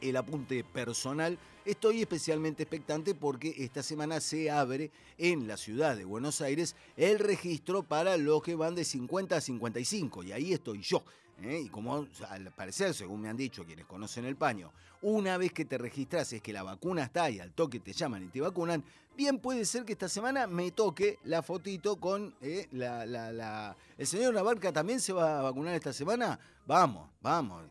[0.01, 1.39] el apunte personal.
[1.65, 7.19] Estoy especialmente expectante porque esta semana se abre en la ciudad de Buenos Aires el
[7.19, 11.05] registro para los que van de 50 a 55 y ahí estoy yo.
[11.45, 11.61] ¿Eh?
[11.61, 14.73] Y como al parecer, según me han dicho quienes conocen el paño,
[15.03, 18.25] una vez que te registras es que la vacuna está y al toque te llaman
[18.25, 18.85] y te vacunan,
[19.17, 23.77] bien puede ser que esta semana me toque la fotito con eh, la, la- la-
[23.97, 26.39] ¿El señor Navarca también se va a vacunar esta semana?
[26.67, 27.63] Vamos, vamos.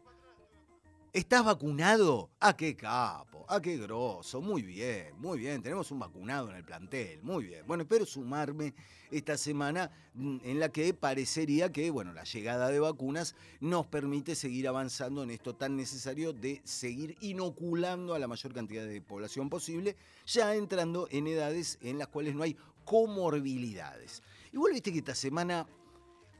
[1.12, 2.30] ¿Estás vacunado?
[2.39, 3.43] ¡Ah, qué capo!
[3.49, 4.41] ¡Ah, qué grosso!
[4.41, 5.64] Muy bien, muy bien.
[5.64, 7.24] Tenemos un vacunado en el plantel.
[7.24, 7.66] Muy bien.
[7.66, 8.76] Bueno, espero sumarme
[9.10, 14.36] esta semana mm, en la que parecería que, bueno, la llegada de vacunas nos permite
[14.36, 19.49] seguir avanzando en esto tan necesario de seguir inoculando a la mayor cantidad de población
[19.49, 19.95] posible,
[20.28, 22.55] ya entrando en edades en las cuales no hay
[22.86, 24.22] comorbilidades.
[24.53, 25.66] Igual viste que esta semana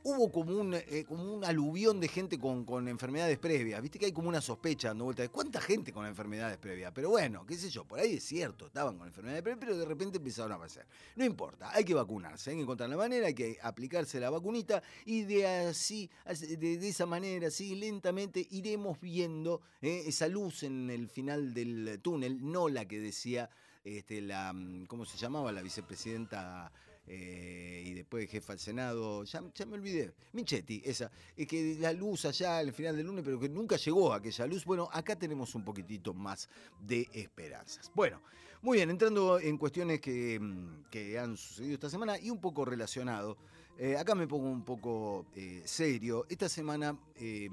[0.04, 3.82] hubo como un, eh, como un aluvión de gente con, con enfermedades previas.
[3.82, 6.92] Viste que hay como una sospecha dando vuelta de cuánta gente con enfermedades previas.
[6.94, 9.86] Pero bueno, qué sé yo, por ahí es cierto, estaban con enfermedades previas, pero de
[9.86, 10.86] repente empezaron a aparecer.
[11.16, 14.82] No importa, hay que vacunarse, hay que encontrar la manera, hay que aplicarse la vacunita
[15.06, 21.10] y de así, de, esa manera, así lentamente iremos viendo eh, esa luz en el
[21.10, 23.50] final del túnel, no la que decía
[23.84, 25.52] este, la, mm, ¿cómo se llamaba?
[25.52, 26.72] La vicepresidenta
[27.10, 32.26] eh, y después jefa del Senado, ya, me olvidé, Michetti, esa, es que la luz
[32.26, 34.64] allá al final del lunes, pero que nunca llegó aquella luz.
[34.64, 36.48] Bueno, acá tenemos un poquitito más
[36.80, 37.92] de esperanzas.
[37.96, 38.22] Bueno,
[38.62, 42.64] muy bien, entrando en cuestiones que, mm, que han sucedido esta semana y un poco
[42.64, 43.38] relacionado,
[43.82, 46.26] eh, acá me pongo un poco eh, serio.
[46.28, 47.50] Esta semana, eh,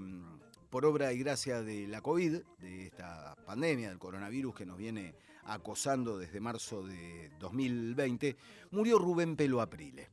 [0.77, 5.15] por obra y gracia de la COVID, de esta pandemia, del coronavirus que nos viene
[5.45, 8.37] acosando desde marzo de 2020,
[8.73, 10.11] murió Rubén Pelo Aprile.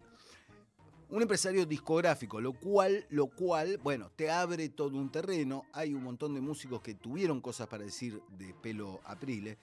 [1.09, 5.66] Un empresario discográfico, lo cual, lo cual, bueno, te abre todo un terreno.
[5.74, 9.57] Hay un montón de músicos que tuvieron cosas para decir de Pelo Aprile.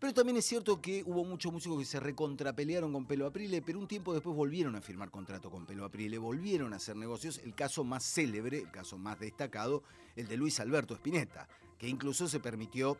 [0.00, 3.78] Pero también es cierto que hubo muchos músicos que se recontrapelearon con Pelo Aprile, pero
[3.78, 7.38] un tiempo después volvieron a firmar contrato con Pelo Aprile, volvieron a hacer negocios.
[7.44, 9.82] El caso más célebre, el caso más destacado,
[10.16, 11.46] el de Luis Alberto Spinetta,
[11.76, 12.96] que incluso se permitió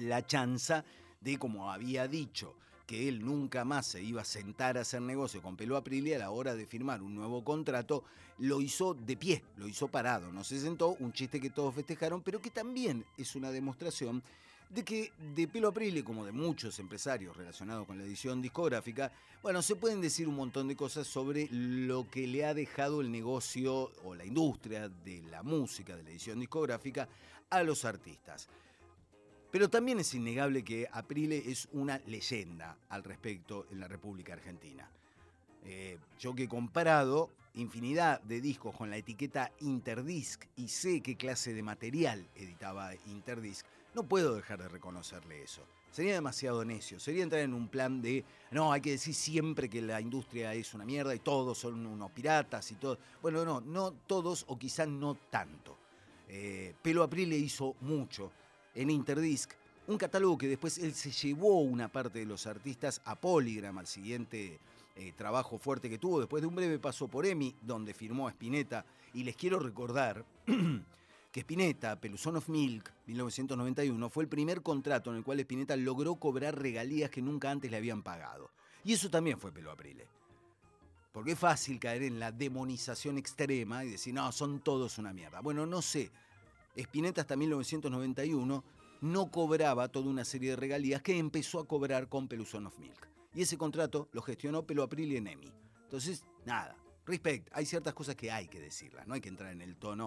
[0.00, 0.84] la chanza
[1.22, 2.54] de, como había dicho,
[2.86, 6.18] que él nunca más se iba a sentar a hacer negocio con Pelo Aprile a
[6.18, 8.04] la hora de firmar un nuevo contrato,
[8.36, 12.20] lo hizo de pie, lo hizo parado, no se sentó, un chiste que todos festejaron,
[12.20, 14.22] pero que también es una demostración
[14.70, 19.10] de que de Pelo Aprile, como de muchos empresarios relacionados con la edición discográfica,
[19.42, 23.10] bueno, se pueden decir un montón de cosas sobre lo que le ha dejado el
[23.10, 27.08] negocio o la industria de la música, de la edición discográfica,
[27.50, 28.48] a los artistas.
[29.50, 34.90] Pero también es innegable que Aprile es una leyenda al respecto en la República Argentina.
[35.64, 41.16] Eh, yo que he comparado infinidad de discos con la etiqueta Interdisc y sé qué
[41.16, 45.62] clase de material editaba Interdisc, no puedo dejar de reconocerle eso.
[45.90, 49.80] Sería demasiado necio, sería entrar en un plan de, no, hay que decir siempre que
[49.80, 52.98] la industria es una mierda y todos son unos piratas y todo.
[53.22, 55.76] Bueno, no, no todos o quizás no tanto.
[56.28, 58.30] Eh, Pelo Aprile hizo mucho
[58.74, 59.52] en Interdisc,
[59.88, 63.86] un catálogo que después él se llevó una parte de los artistas a Polygram, al
[63.86, 64.60] siguiente
[64.94, 68.30] eh, trabajo fuerte que tuvo, después de un breve paso por EMI, donde firmó a
[68.30, 68.84] Spinetta.
[69.14, 70.24] Y les quiero recordar
[71.30, 76.16] que Spinetta, Peluzón of Milk, 1991, fue el primer contrato en el cual Spinetta logró
[76.16, 78.50] cobrar regalías que nunca antes le habían pagado.
[78.84, 80.06] Y eso también fue Pelo Aprile.
[81.12, 85.40] Porque es fácil caer en la demonización extrema y decir, no, son todos una mierda.
[85.40, 86.10] Bueno, no sé.
[86.76, 88.64] Spinetta hasta 1991
[89.00, 93.08] no cobraba toda una serie de regalías que empezó a cobrar con Peluzón of Milk.
[93.34, 95.52] Y ese contrato lo gestionó Pelo Aprile en EMI.
[95.84, 99.62] Entonces, nada, respect, hay ciertas cosas que hay que decirlas, no hay que entrar en
[99.62, 100.06] el tono